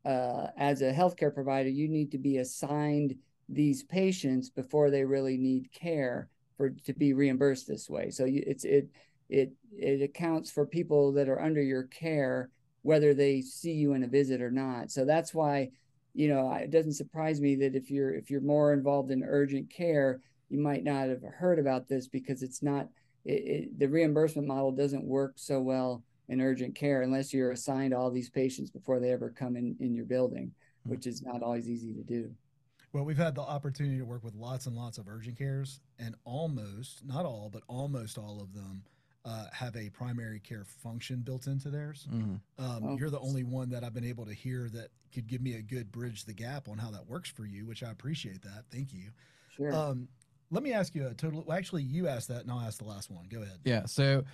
uh, 0.04 0.48
as 0.56 0.82
a 0.82 0.92
healthcare 0.92 1.32
provider 1.32 1.70
you 1.70 1.88
need 1.88 2.10
to 2.12 2.18
be 2.18 2.36
assigned 2.36 3.16
these 3.48 3.82
patients 3.82 4.50
before 4.50 4.90
they 4.90 5.04
really 5.04 5.36
need 5.36 5.70
care 5.72 6.28
for 6.56 6.70
to 6.70 6.92
be 6.92 7.12
reimbursed 7.12 7.66
this 7.66 7.90
way. 7.90 8.10
So 8.10 8.24
you, 8.24 8.42
it's 8.46 8.64
it 8.64 8.88
it 9.28 9.52
it 9.76 10.02
accounts 10.02 10.50
for 10.50 10.66
people 10.66 11.12
that 11.12 11.28
are 11.28 11.40
under 11.40 11.62
your 11.62 11.84
care 11.84 12.50
whether 12.84 13.12
they 13.12 13.40
see 13.40 13.72
you 13.72 13.94
in 13.94 14.04
a 14.04 14.08
visit 14.08 14.40
or 14.40 14.50
not 14.50 14.90
so 14.90 15.04
that's 15.04 15.34
why 15.34 15.68
you 16.14 16.28
know, 16.28 16.52
it 16.52 16.70
doesn't 16.70 16.92
surprise 16.92 17.40
me 17.40 17.56
that 17.56 17.74
if 17.74 17.90
you're 17.90 18.14
if 18.14 18.30
you're 18.30 18.40
more 18.40 18.72
involved 18.72 19.10
in 19.10 19.24
urgent 19.24 19.68
care, 19.68 20.20
you 20.48 20.60
might 20.60 20.84
not 20.84 21.08
have 21.08 21.22
heard 21.22 21.58
about 21.58 21.88
this 21.88 22.06
because 22.06 22.42
it's 22.42 22.62
not 22.62 22.88
it, 23.24 23.32
it, 23.32 23.78
the 23.78 23.88
reimbursement 23.88 24.46
model 24.46 24.70
doesn't 24.70 25.04
work 25.04 25.32
so 25.36 25.60
well 25.60 26.04
in 26.28 26.40
urgent 26.40 26.74
care 26.74 27.02
unless 27.02 27.34
you're 27.34 27.50
assigned 27.50 27.92
all 27.92 28.10
these 28.10 28.30
patients 28.30 28.70
before 28.70 29.00
they 29.00 29.10
ever 29.10 29.28
come 29.28 29.56
in 29.56 29.76
in 29.80 29.92
your 29.92 30.04
building, 30.04 30.52
hmm. 30.84 30.90
which 30.90 31.06
is 31.06 31.20
not 31.20 31.42
always 31.42 31.68
easy 31.68 31.92
to 31.92 32.02
do. 32.02 32.30
Well, 32.92 33.04
we've 33.04 33.18
had 33.18 33.34
the 33.34 33.42
opportunity 33.42 33.98
to 33.98 34.04
work 34.04 34.22
with 34.22 34.36
lots 34.36 34.66
and 34.66 34.76
lots 34.76 34.98
of 34.98 35.08
urgent 35.08 35.36
cares, 35.36 35.80
and 35.98 36.14
almost, 36.24 37.04
not 37.04 37.26
all, 37.26 37.50
but 37.52 37.64
almost 37.66 38.18
all 38.18 38.40
of 38.40 38.54
them 38.54 38.84
uh, 39.24 39.46
have 39.52 39.74
a 39.76 39.88
primary 39.90 40.38
care 40.38 40.64
function 40.64 41.20
built 41.20 41.46
into 41.46 41.70
theirs. 41.70 42.06
Mhm. 42.12 42.40
Um, 42.58 42.84
Oh. 42.84 42.98
You're 42.98 43.10
the 43.10 43.20
only 43.20 43.42
one 43.42 43.70
that 43.70 43.82
I've 43.82 43.94
been 43.94 44.04
able 44.04 44.26
to 44.26 44.34
hear 44.34 44.68
that 44.70 44.90
could 45.12 45.26
give 45.26 45.40
me 45.40 45.54
a 45.54 45.62
good 45.62 45.90
bridge 45.90 46.24
the 46.24 46.34
gap 46.34 46.68
on 46.68 46.76
how 46.78 46.90
that 46.90 47.06
works 47.08 47.30
for 47.30 47.46
you, 47.46 47.66
which 47.66 47.82
I 47.82 47.90
appreciate 47.90 48.42
that. 48.42 48.64
Thank 48.70 48.92
you. 48.92 49.12
Sure. 49.56 49.72
Um, 49.72 50.08
let 50.50 50.62
me 50.62 50.72
ask 50.72 50.94
you 50.94 51.06
a 51.06 51.14
total. 51.14 51.42
Well, 51.46 51.56
actually, 51.56 51.84
you 51.84 52.06
asked 52.06 52.28
that, 52.28 52.42
and 52.42 52.50
I'll 52.50 52.60
ask 52.60 52.78
the 52.78 52.84
last 52.84 53.10
one. 53.10 53.26
Go 53.28 53.40
ahead. 53.42 53.60
Yeah. 53.64 53.86
So 53.86 54.24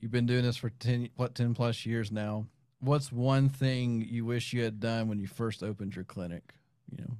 you've 0.00 0.10
been 0.10 0.26
doing 0.26 0.42
this 0.42 0.56
for 0.56 0.70
10, 0.70 1.10
what, 1.16 1.34
10 1.34 1.54
plus 1.54 1.86
years 1.86 2.10
now. 2.10 2.46
What's 2.80 3.12
one 3.12 3.48
thing 3.48 4.00
you 4.08 4.24
wish 4.24 4.52
you 4.52 4.62
had 4.64 4.80
done 4.80 5.06
when 5.08 5.20
you 5.20 5.28
first 5.28 5.62
opened 5.62 5.94
your 5.94 6.04
clinic? 6.04 6.52
You 6.90 7.04
know, 7.04 7.16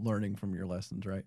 learning 0.00 0.34
from 0.36 0.52
your 0.54 0.66
lessons, 0.66 1.06
right? 1.06 1.24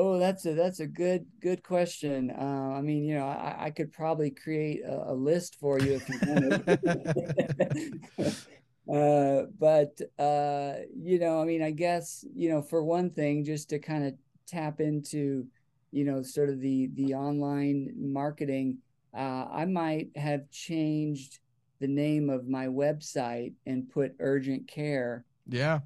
Oh, 0.00 0.16
that's 0.16 0.46
a 0.46 0.54
that's 0.54 0.78
a 0.78 0.86
good 0.86 1.26
good 1.42 1.64
question. 1.64 2.30
Uh, 2.30 2.74
I 2.78 2.80
mean, 2.82 3.02
you 3.02 3.16
know, 3.16 3.26
I, 3.26 3.64
I 3.66 3.70
could 3.70 3.92
probably 3.92 4.30
create 4.30 4.80
a, 4.84 5.10
a 5.10 5.12
list 5.12 5.56
for 5.56 5.80
you 5.80 5.96
if 5.96 6.08
you 6.08 6.20
wanted. 6.22 6.64
uh, 8.94 9.50
but 9.58 10.00
uh, 10.24 10.74
you 10.96 11.18
know, 11.18 11.42
I 11.42 11.44
mean, 11.44 11.62
I 11.62 11.72
guess 11.72 12.24
you 12.32 12.48
know, 12.48 12.62
for 12.62 12.84
one 12.84 13.10
thing, 13.10 13.44
just 13.44 13.70
to 13.70 13.80
kind 13.80 14.06
of 14.06 14.14
tap 14.46 14.78
into, 14.78 15.46
you 15.90 16.04
know, 16.04 16.22
sort 16.22 16.48
of 16.48 16.60
the 16.60 16.90
the 16.94 17.14
online 17.14 17.92
marketing, 17.96 18.78
uh, 19.16 19.46
I 19.50 19.64
might 19.64 20.16
have 20.16 20.48
changed 20.52 21.40
the 21.80 21.88
name 21.88 22.30
of 22.30 22.46
my 22.46 22.66
website 22.68 23.54
and 23.66 23.88
put 23.90 24.14
urgent 24.20 24.68
care 24.68 25.24
Yeah. 25.48 25.80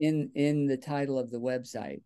in 0.00 0.30
in 0.34 0.66
the 0.66 0.78
title 0.78 1.18
of 1.18 1.30
the 1.30 1.38
website 1.40 2.00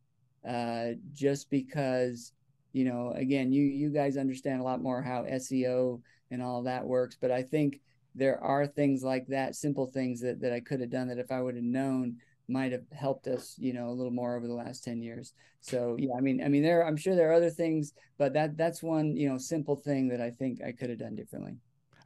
uh 0.49 0.93
just 1.13 1.51
because 1.51 2.33
you 2.73 2.85
know 2.85 3.13
again 3.17 3.53
you 3.53 3.63
you 3.63 3.91
guys 3.91 4.17
understand 4.17 4.61
a 4.61 4.65
lot 4.65 4.83
more 4.83 5.03
how 5.03 5.25
SEO 5.25 6.01
and 6.31 6.43
all 6.43 6.63
that 6.63 6.85
works 6.85 7.17
but 7.21 7.31
I 7.31 7.43
think 7.43 7.81
there 8.15 8.43
are 8.43 8.67
things 8.67 9.03
like 9.03 9.27
that 9.29 9.55
simple 9.55 9.87
things 9.87 10.21
that 10.21 10.41
that 10.41 10.53
I 10.53 10.61
could 10.61 10.81
have 10.81 10.91
done 10.91 11.09
that 11.09 11.19
if 11.19 11.31
I 11.31 11.41
would 11.41 11.55
have 11.55 11.65
known 11.65 12.17
might 12.49 12.73
have 12.73 12.85
helped 12.93 13.29
us 13.29 13.55
you 13.59 13.73
know 13.73 13.89
a 13.89 13.93
little 13.93 14.13
more 14.13 14.37
over 14.37 14.47
the 14.47 14.55
last 14.55 14.85
10 14.85 15.01
years 15.01 15.33
so 15.61 15.97
yeah 15.99 16.15
I 16.17 16.21
mean 16.21 16.43
I 16.43 16.49
mean 16.49 16.63
there 16.63 16.87
I'm 16.87 16.97
sure 16.97 17.15
there 17.15 17.31
are 17.31 17.35
other 17.35 17.51
things 17.51 17.93
but 18.19 18.33
that 18.35 18.57
that's 18.57 18.83
one 18.83 19.17
you 19.17 19.29
know 19.29 19.39
simple 19.39 19.77
thing 19.77 20.09
that 20.09 20.21
I 20.21 20.31
think 20.31 20.61
I 20.63 20.73
could 20.73 20.91
have 20.91 20.99
done 20.99 21.15
differently 21.15 21.57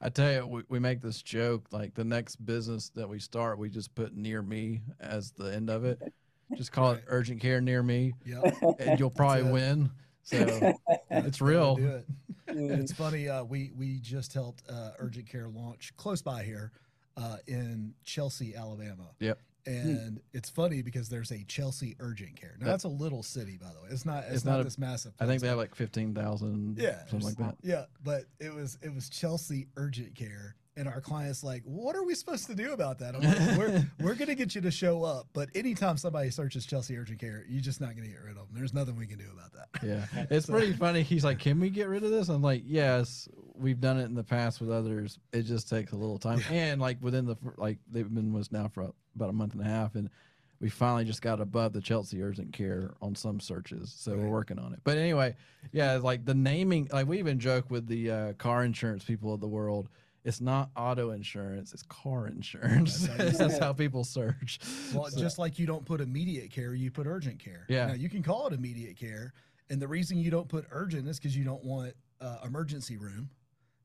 I 0.01 0.11
tell 0.11 0.31
you, 0.31 0.46
we, 0.46 0.62
we 0.68 0.79
make 0.79 1.01
this 1.01 1.22
joke 1.22 1.68
like 1.70 1.94
the 1.94 2.05
next 2.05 2.37
business 2.44 2.90
that 2.90 3.09
we 3.09 3.18
start, 3.18 3.59
we 3.59 3.70
just 3.70 3.94
put 3.94 4.14
near 4.14 4.42
me 4.42 4.83
as 5.01 5.31
the 5.31 5.46
end 5.46 5.70
of 5.70 5.85
it. 5.85 6.01
Just 6.54 6.72
call 6.72 6.92
it 6.92 7.02
urgent 7.09 7.40
care 7.40 7.61
near 7.61 7.82
me, 7.82 8.14
Yep. 8.24 8.56
and 8.78 9.00
you'll 9.00 9.11
probably 9.11 9.50
win. 9.50 9.90
So 10.22 10.74
it's 11.11 11.40
real. 11.40 11.76
do 11.76 11.87
it. 11.88 12.06
It's 12.48 12.92
funny. 12.92 13.28
Uh, 13.28 13.44
we 13.44 13.72
we 13.76 13.98
just 14.00 14.32
helped 14.32 14.62
uh, 14.68 14.90
urgent 14.98 15.28
care 15.28 15.48
launch 15.48 15.92
close 15.96 16.22
by 16.22 16.42
here 16.44 16.72
uh, 17.16 17.37
in 17.46 17.94
Chelsea, 18.04 18.54
Alabama. 18.54 19.11
Yep. 19.20 19.38
And 19.66 20.20
it's 20.32 20.48
funny 20.48 20.80
because 20.82 21.09
there's 21.09 21.32
a 21.32 21.42
Chelsea 21.48 21.96
urgent 21.98 22.37
care. 22.40 22.56
Now 22.61 22.66
Yep. 22.66 22.72
that's 22.74 22.85
a 22.85 22.88
little 22.88 23.24
city, 23.24 23.59
by 23.61 23.66
the 23.72 23.80
way. 23.82 23.88
It's 23.90 24.06
not. 24.06 24.22
It's, 24.24 24.37
It's 24.37 24.44
not, 24.44 24.52
not 24.52 24.61
a- 24.61 24.64
this 24.64 24.78
massive. 24.78 25.12
I 25.18 25.26
think 25.26 25.42
they 25.42 25.48
have 25.48 25.56
but- 25.56 25.62
like 25.62 25.74
fifteen 25.74 26.14
thousand, 26.14 26.78
Yeah, 26.78 27.04
something 27.09 27.26
like 27.28 27.37
that. 27.38 27.56
Yeah, 27.62 27.85
but 28.04 28.24
it 28.38 28.54
was 28.54 28.78
it 28.82 28.94
was 28.94 29.09
Chelsea 29.09 29.66
urgent 29.76 30.14
care, 30.14 30.54
and 30.76 30.86
our 30.86 31.00
clients 31.00 31.42
like, 31.42 31.62
what 31.64 31.96
are 31.96 32.04
we 32.04 32.14
supposed 32.14 32.46
to 32.46 32.54
do 32.54 32.72
about 32.72 32.98
that? 32.98 33.14
I'm 33.14 33.22
like, 33.22 33.58
we're 33.58 33.90
we're 34.00 34.14
gonna 34.14 34.34
get 34.34 34.54
you 34.54 34.60
to 34.60 34.70
show 34.70 35.04
up, 35.04 35.28
but 35.32 35.48
anytime 35.54 35.96
somebody 35.96 36.30
searches 36.30 36.66
Chelsea 36.66 36.96
urgent 36.96 37.18
care, 37.18 37.44
you're 37.48 37.62
just 37.62 37.80
not 37.80 37.96
gonna 37.96 38.08
get 38.08 38.22
rid 38.22 38.36
of 38.36 38.48
them. 38.48 38.48
There's 38.52 38.74
nothing 38.74 38.96
we 38.96 39.06
can 39.06 39.18
do 39.18 39.26
about 39.32 39.52
that. 39.52 39.86
Yeah, 39.86 40.26
it's 40.30 40.46
pretty 40.46 40.72
funny. 40.72 41.02
He's 41.02 41.24
like, 41.24 41.38
"Can 41.38 41.58
we 41.60 41.70
get 41.70 41.88
rid 41.88 42.04
of 42.04 42.10
this?" 42.10 42.28
I'm 42.28 42.42
like, 42.42 42.62
"Yes, 42.66 43.28
we've 43.54 43.80
done 43.80 43.98
it 43.98 44.04
in 44.04 44.14
the 44.14 44.24
past 44.24 44.60
with 44.60 44.70
others. 44.70 45.18
It 45.32 45.42
just 45.42 45.68
takes 45.68 45.92
a 45.92 45.96
little 45.96 46.18
time." 46.18 46.40
And 46.50 46.80
like 46.80 47.02
within 47.02 47.26
the 47.26 47.36
like 47.56 47.78
they've 47.90 48.12
been 48.12 48.32
with 48.32 48.42
us 48.42 48.52
now 48.52 48.68
for 48.68 48.92
about 49.14 49.30
a 49.30 49.34
month 49.34 49.54
and 49.54 49.62
a 49.62 49.68
half, 49.68 49.94
and 49.94 50.10
we 50.60 50.68
finally 50.68 51.04
just 51.04 51.22
got 51.22 51.40
above 51.40 51.72
the 51.72 51.80
Chelsea 51.80 52.22
urgent 52.22 52.52
care 52.52 52.94
on 53.02 53.14
some 53.14 53.40
searches. 53.40 53.94
So 53.96 54.16
we're 54.16 54.28
working 54.28 54.58
on 54.58 54.72
it. 54.72 54.80
But 54.84 54.96
anyway, 54.96 55.36
yeah, 55.72 55.94
like 55.96 56.24
the 56.24 56.34
naming. 56.34 56.88
Like 56.92 57.06
we 57.06 57.18
even 57.18 57.38
joke 57.38 57.70
with 57.70 57.86
the 57.86 58.10
uh, 58.10 58.32
car 58.34 58.64
insurance 58.64 59.04
people 59.04 59.34
of 59.34 59.40
the 59.40 59.48
world. 59.48 59.88
It's 60.26 60.40
not 60.40 60.70
auto 60.76 61.10
insurance; 61.12 61.72
it's 61.72 61.82
car 61.84 62.26
insurance. 62.26 63.06
That's 63.16 63.38
how 63.38 63.46
That's 63.46 63.58
how 63.58 63.72
people 63.72 64.04
search. 64.04 64.58
Well, 64.94 65.06
So- 65.10 65.20
just 65.20 65.38
like 65.38 65.58
you 65.58 65.66
don't 65.66 65.84
put 65.84 66.00
immediate 66.00 66.50
care, 66.50 66.74
you 66.74 66.90
put 66.90 67.06
urgent 67.06 67.38
care. 67.38 67.64
Yeah. 67.68 67.86
Now 67.86 67.94
you 67.94 68.08
can 68.10 68.22
call 68.22 68.46
it 68.48 68.52
immediate 68.52 68.96
care, 68.98 69.32
and 69.70 69.80
the 69.80 69.88
reason 69.88 70.18
you 70.18 70.30
don't 70.30 70.48
put 70.48 70.66
urgent 70.70 71.08
is 71.08 71.18
because 71.18 71.36
you 71.36 71.44
don't 71.44 71.64
want 71.64 71.94
uh, 72.20 72.38
emergency 72.44 72.96
room. 72.96 73.30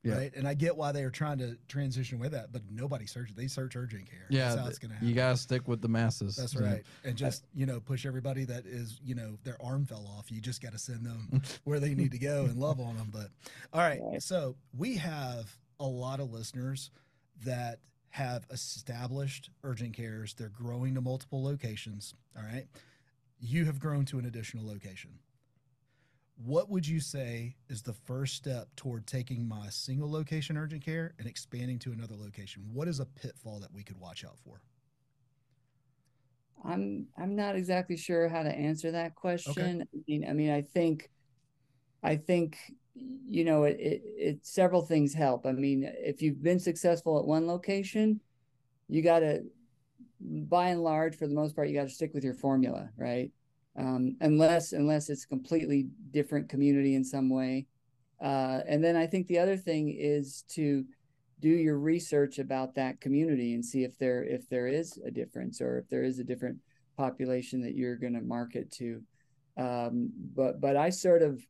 Yeah. 0.04 0.16
Right. 0.18 0.36
And 0.36 0.48
I 0.48 0.56
get 0.56 0.76
why 0.76 0.92
they 0.92 1.04
are 1.04 1.12
trying 1.12 1.38
to 1.38 1.56
transition 1.68 2.18
with 2.18 2.32
that, 2.32 2.52
but 2.52 2.64
nobody 2.72 3.06
searches. 3.06 3.36
They 3.36 3.46
search 3.46 3.76
urgent 3.76 4.10
care. 4.10 4.26
yeah, 4.32 4.48
That's 4.50 4.62
how 4.62 4.68
it's 4.68 4.80
going 4.80 4.90
to 4.90 4.96
happen. 4.96 5.08
you 5.08 5.14
gotta 5.14 5.38
stick 5.38 5.68
with 5.68 5.80
the 5.80 5.88
masses. 5.90 6.38
That's 6.38 6.54
So- 6.54 6.62
right. 6.62 6.82
And 7.04 7.16
just, 7.16 7.46
you 7.54 7.68
know, 7.68 7.80
push 7.80 8.08
everybody 8.08 8.44
that 8.46 8.66
is, 8.66 9.00
you 9.04 9.14
know, 9.14 9.38
their 9.44 9.62
arm 9.64 9.86
fell 9.86 10.08
off. 10.18 10.32
You 10.32 10.42
just 10.42 10.60
got 10.60 10.72
to 10.72 10.80
send 10.80 11.06
them 11.06 11.44
where 11.66 11.80
they 11.80 11.94
need 11.94 12.10
to 12.14 12.18
go 12.18 12.46
and 12.46 12.58
love 12.58 12.80
on 12.80 12.98
them. 12.98 13.10
But 13.14 13.28
all 13.74 13.82
right. 13.82 14.00
Right. 14.02 14.24
So 14.24 14.56
we 14.76 14.96
have 14.98 15.56
a 15.82 15.88
lot 15.88 16.20
of 16.20 16.32
listeners 16.32 16.92
that 17.44 17.80
have 18.10 18.46
established 18.52 19.50
urgent 19.64 19.96
cares. 19.96 20.34
They're 20.34 20.50
growing 20.50 20.96
to 20.96 21.02
multiple 21.02 21.44
locations. 21.44 22.14
All 22.38 22.44
right. 22.44 22.68
You 23.40 23.66
have 23.66 23.80
grown 23.80 24.06
to 24.06 24.20
an 24.20 24.26
additional 24.26 24.66
location. 24.66 25.12
What 26.44 26.70
would 26.70 26.88
you 26.88 27.00
say 27.00 27.56
is 27.70 27.82
the 27.82 27.94
first 27.94 28.36
step 28.36 28.70
toward 28.76 29.08
taking 29.08 29.48
my 29.48 29.70
single 29.70 30.12
location 30.12 30.58
urgent 30.58 30.84
care 30.84 31.14
and 31.20 31.28
expanding 31.28 31.80
to 31.80 31.92
another 31.92 32.16
location? 32.16 32.64
What 32.72 32.88
is 32.88 33.00
a 33.00 33.06
pitfall 33.06 33.60
that 33.60 33.74
we 33.74 33.84
could 33.84 34.00
watch 34.00 34.24
out 34.24 34.38
for? 34.44 34.62
I'm 36.64 37.08
I'm 37.18 37.36
not 37.36 37.56
exactly 37.56 37.98
sure 37.98 38.30
how 38.30 38.44
to 38.44 38.52
answer 38.52 38.92
that 38.92 39.16
question. 39.16 39.82
I 39.82 39.98
mean, 40.08 40.26
I 40.30 40.34
mean, 40.34 40.52
I 40.52 40.62
think, 40.62 41.10
I 42.04 42.18
think, 42.18 42.58
you 42.96 43.46
know, 43.46 43.64
it, 43.64 43.78
it 43.80 44.02
it 44.06 44.46
several 44.46 44.82
things 44.82 45.14
help. 45.14 45.46
I 45.46 45.52
mean, 45.52 45.90
if 45.98 46.22
you've 46.22 46.44
been 46.44 46.60
successful 46.60 47.20
at 47.20 47.26
one 47.26 47.48
location, 47.48 48.20
you 48.88 49.02
got 49.02 49.20
to, 49.20 49.44
by 50.20 50.70
and 50.70 50.84
large, 50.84 51.16
for 51.16 51.28
the 51.28 51.34
most 51.34 51.56
part, 51.56 51.70
you 51.70 51.76
got 51.76 51.88
to 51.88 51.94
stick 51.94 52.14
with 52.14 52.24
your 52.24 52.34
formula, 52.34 52.90
right? 52.98 53.32
Um, 53.78 54.18
unless 54.20 54.74
unless 54.74 55.10
it's 55.10 55.24
a 55.24 55.28
completely 55.28 55.88
different 56.12 56.50
community 56.50 56.96
in 56.96 57.04
some 57.04 57.30
way. 57.30 57.68
Uh, 58.22 58.60
and 58.68 58.84
then 58.84 58.96
I 58.96 59.08
think 59.08 59.28
the 59.28 59.40
other 59.40 59.58
thing 59.58 59.96
is 59.98 60.44
to 60.50 60.86
do 61.42 61.50
your 61.50 61.80
research 61.80 62.38
about 62.38 62.76
that 62.76 63.02
community 63.02 63.56
and 63.56 63.66
see 63.66 63.84
if 63.84 63.98
there 63.98 64.24
if 64.24 64.48
there 64.48 64.68
is 64.68 65.00
a 65.06 65.12
difference 65.12 65.60
or 65.60 65.80
if 65.80 65.90
there 65.90 66.04
is 66.04 66.20
a 66.20 66.24
different 66.24 66.58
population 66.98 67.62
that 67.64 67.76
you're 67.76 67.96
going 67.96 68.14
to 68.14 68.22
market 68.22 68.72
to 68.72 69.02
um, 69.58 70.12
but 70.36 70.62
but 70.62 70.78
i 70.78 70.90
sort 70.90 71.24
of 71.24 71.44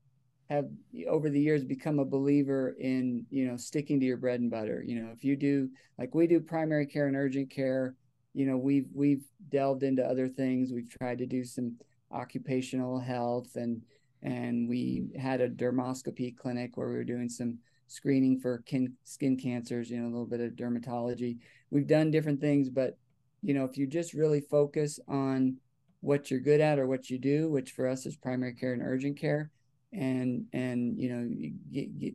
have 0.52 0.66
over 1.10 1.30
the 1.30 1.40
years 1.40 1.64
become 1.64 2.00
a 2.00 2.06
believer 2.06 2.76
in 2.80 3.26
you 3.30 3.48
know 3.48 3.56
sticking 3.56 4.00
to 4.00 4.06
your 4.06 4.18
bread 4.18 4.42
and 4.42 4.52
butter 4.52 4.84
you 4.86 5.02
know 5.02 5.10
if 5.14 5.24
you 5.24 5.36
do 5.36 5.70
like 5.98 6.14
we 6.14 6.28
do 6.28 6.40
primary 6.40 6.86
care 6.86 7.08
and 7.08 7.16
urgent 7.16 7.50
care 7.50 7.96
you 8.34 8.46
know 8.46 8.58
we've 8.58 8.88
we've 8.94 9.24
delved 9.50 9.84
into 9.84 10.04
other 10.04 10.28
things 10.28 10.74
we've 10.74 10.90
tried 11.00 11.18
to 11.18 11.26
do 11.26 11.44
some 11.44 11.74
occupational 12.12 13.00
health 13.00 13.56
and 13.56 13.82
and 14.24 14.68
we 14.68 15.06
had 15.20 15.42
a 15.42 15.50
dermoscopy 15.50 16.36
clinic 16.36 16.76
where 16.76 16.90
we 16.90 16.96
were 16.96 17.04
doing 17.04 17.30
some 17.30 17.58
screening 17.88 18.40
for 18.40 18.60
kin, 18.60 18.94
skin 19.04 19.36
cancers, 19.36 19.90
you 19.90 20.00
know, 20.00 20.06
a 20.06 20.12
little 20.12 20.26
bit 20.26 20.40
of 20.40 20.54
dermatology. 20.54 21.40
We've 21.72 21.88
done 21.88 22.12
different 22.12 22.40
things, 22.40 22.70
but 22.70 22.98
you 23.42 23.54
know, 23.54 23.66
if 23.66 23.78
you 23.78 23.88
just 23.88 24.14
really 24.14 24.42
focus 24.42 25.00
on 25.08 25.58
what 26.02 26.30
you're 26.30 26.40
good 26.40 26.62
at 26.62 26.78
or 26.78 26.88
what 26.88 27.10
you 27.10 27.18
do, 27.18 27.50
which 27.50 27.72
for 27.72 27.88
us 27.88 28.06
is 28.06 28.16
primary 28.16 28.54
care 28.54 28.74
and 28.74 28.84
urgent 28.84 29.20
care, 29.20 29.50
and 29.94 30.46
and 30.54 30.98
you 30.98 31.10
know, 31.10 31.28
you 31.30 31.54
get, 31.72 32.00
get, 32.00 32.14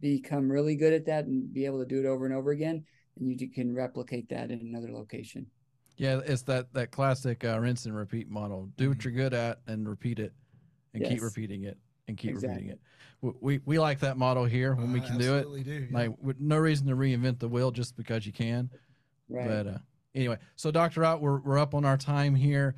become 0.00 0.50
really 0.50 0.76
good 0.76 0.92
at 0.92 1.06
that 1.06 1.24
and 1.26 1.52
be 1.52 1.64
able 1.66 1.78
to 1.80 1.86
do 1.86 1.98
it 2.00 2.06
over 2.06 2.26
and 2.26 2.34
over 2.34 2.50
again, 2.50 2.84
and 3.18 3.40
you 3.40 3.48
can 3.50 3.74
replicate 3.74 4.28
that 4.28 4.50
in 4.50 4.60
another 4.60 4.92
location. 4.92 5.46
Yeah, 5.96 6.20
it's 6.26 6.42
that 6.42 6.72
that 6.74 6.90
classic 6.90 7.44
uh, 7.44 7.58
rinse 7.58 7.86
and 7.86 7.96
repeat 7.96 8.28
model. 8.28 8.68
Do 8.76 8.90
what 8.90 8.98
Mhm. 8.98 9.04
you're 9.04 9.12
good 9.14 9.34
at 9.34 9.60
and 9.66 9.88
repeat 9.88 10.18
it, 10.18 10.32
and 10.94 11.04
keep 11.04 11.22
repeating 11.22 11.64
it 11.64 11.78
and 12.08 12.16
keep 12.16 12.34
repeating 12.34 12.68
it. 12.68 12.80
W- 13.22 13.38
We 13.40 13.60
we 13.64 13.78
like 13.78 14.00
that 14.00 14.18
model 14.18 14.44
here 14.44 14.74
when 14.74 14.92
we 14.92 15.00
can 15.00 15.16
do 15.18 15.34
it. 15.34 15.38
absolutely 15.38 15.62
do. 15.64 15.86
yeah. 15.90 15.98
Like 15.98 16.10
with 16.22 16.38
no 16.38 16.58
reason 16.58 16.86
to 16.88 16.96
reinvent 16.96 17.38
the 17.38 17.48
wheel 17.48 17.70
just 17.70 17.96
because 17.96 18.26
you 18.26 18.32
can. 18.32 18.68
Right. 19.28 19.48
But 19.48 19.66
uh, 19.66 19.78
anyway, 20.14 20.36
so 20.56 20.70
Doctor 20.70 21.02
Out, 21.02 21.22
we're 21.22 21.40
we're 21.40 21.58
up 21.58 21.74
on 21.74 21.86
our 21.86 21.96
time 21.96 22.34
here. 22.34 22.74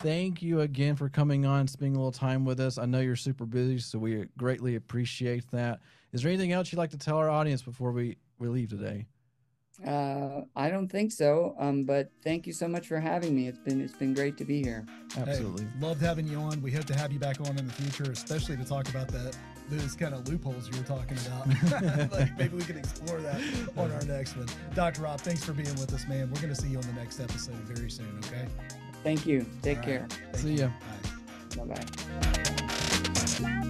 Thank 0.00 0.40
you 0.40 0.60
again 0.60 0.96
for 0.96 1.10
coming 1.10 1.44
on, 1.44 1.68
spending 1.68 1.94
a 1.94 1.98
little 1.98 2.10
time 2.10 2.46
with 2.46 2.58
us. 2.58 2.78
I 2.78 2.86
know 2.86 3.00
you're 3.00 3.16
super 3.16 3.44
busy, 3.44 3.78
so 3.78 3.98
we 3.98 4.24
greatly 4.38 4.76
appreciate 4.76 5.50
that. 5.50 5.80
Is 6.12 6.22
there 6.22 6.32
anything 6.32 6.52
else 6.52 6.72
you'd 6.72 6.78
like 6.78 6.90
to 6.90 6.98
tell 6.98 7.18
our 7.18 7.28
audience 7.28 7.60
before 7.60 7.92
we 7.92 8.16
we 8.38 8.48
leave 8.48 8.70
today? 8.70 9.06
Uh, 9.86 10.42
I 10.56 10.70
don't 10.70 10.88
think 10.88 11.12
so. 11.12 11.54
Um, 11.58 11.84
but 11.84 12.10
thank 12.24 12.46
you 12.46 12.52
so 12.54 12.66
much 12.66 12.86
for 12.86 12.98
having 12.98 13.36
me. 13.36 13.46
It's 13.46 13.58
been 13.58 13.82
it's 13.82 13.94
been 13.94 14.14
great 14.14 14.38
to 14.38 14.44
be 14.44 14.62
here. 14.62 14.86
Absolutely. 15.18 15.64
Hey, 15.64 15.86
loved 15.86 16.00
having 16.00 16.26
you 16.26 16.38
on. 16.38 16.62
We 16.62 16.70
hope 16.70 16.86
to 16.86 16.96
have 16.96 17.12
you 17.12 17.18
back 17.18 17.38
on 17.40 17.58
in 17.58 17.66
the 17.66 17.72
future, 17.72 18.10
especially 18.10 18.56
to 18.56 18.64
talk 18.64 18.88
about 18.88 19.08
that 19.08 19.36
those 19.68 19.94
kind 19.94 20.14
of 20.14 20.26
loopholes 20.28 20.68
you 20.68 20.76
were 20.76 20.86
talking 20.86 21.16
about. 21.26 22.10
like 22.12 22.36
maybe 22.36 22.56
we 22.56 22.64
can 22.64 22.76
explore 22.76 23.20
that 23.20 23.40
on 23.76 23.92
our 23.92 24.02
next 24.02 24.36
one. 24.36 24.48
Dr. 24.74 25.02
Ropp, 25.02 25.20
thanks 25.20 25.44
for 25.44 25.52
being 25.52 25.72
with 25.76 25.94
us, 25.94 26.08
man. 26.08 26.28
We're 26.28 26.40
going 26.40 26.54
to 26.54 26.60
see 26.60 26.68
you 26.68 26.78
on 26.78 26.86
the 26.86 26.92
next 26.94 27.20
episode 27.20 27.54
very 27.54 27.88
soon. 27.88 28.18
Okay. 28.24 28.48
Thank 29.02 29.26
you. 29.26 29.46
Take 29.62 29.78
All 29.78 29.84
care. 29.84 30.06
See 30.34 30.54
ya. 30.54 30.70
Bye. 31.56 31.64
Bye 31.64 31.84
bye. 33.40 33.66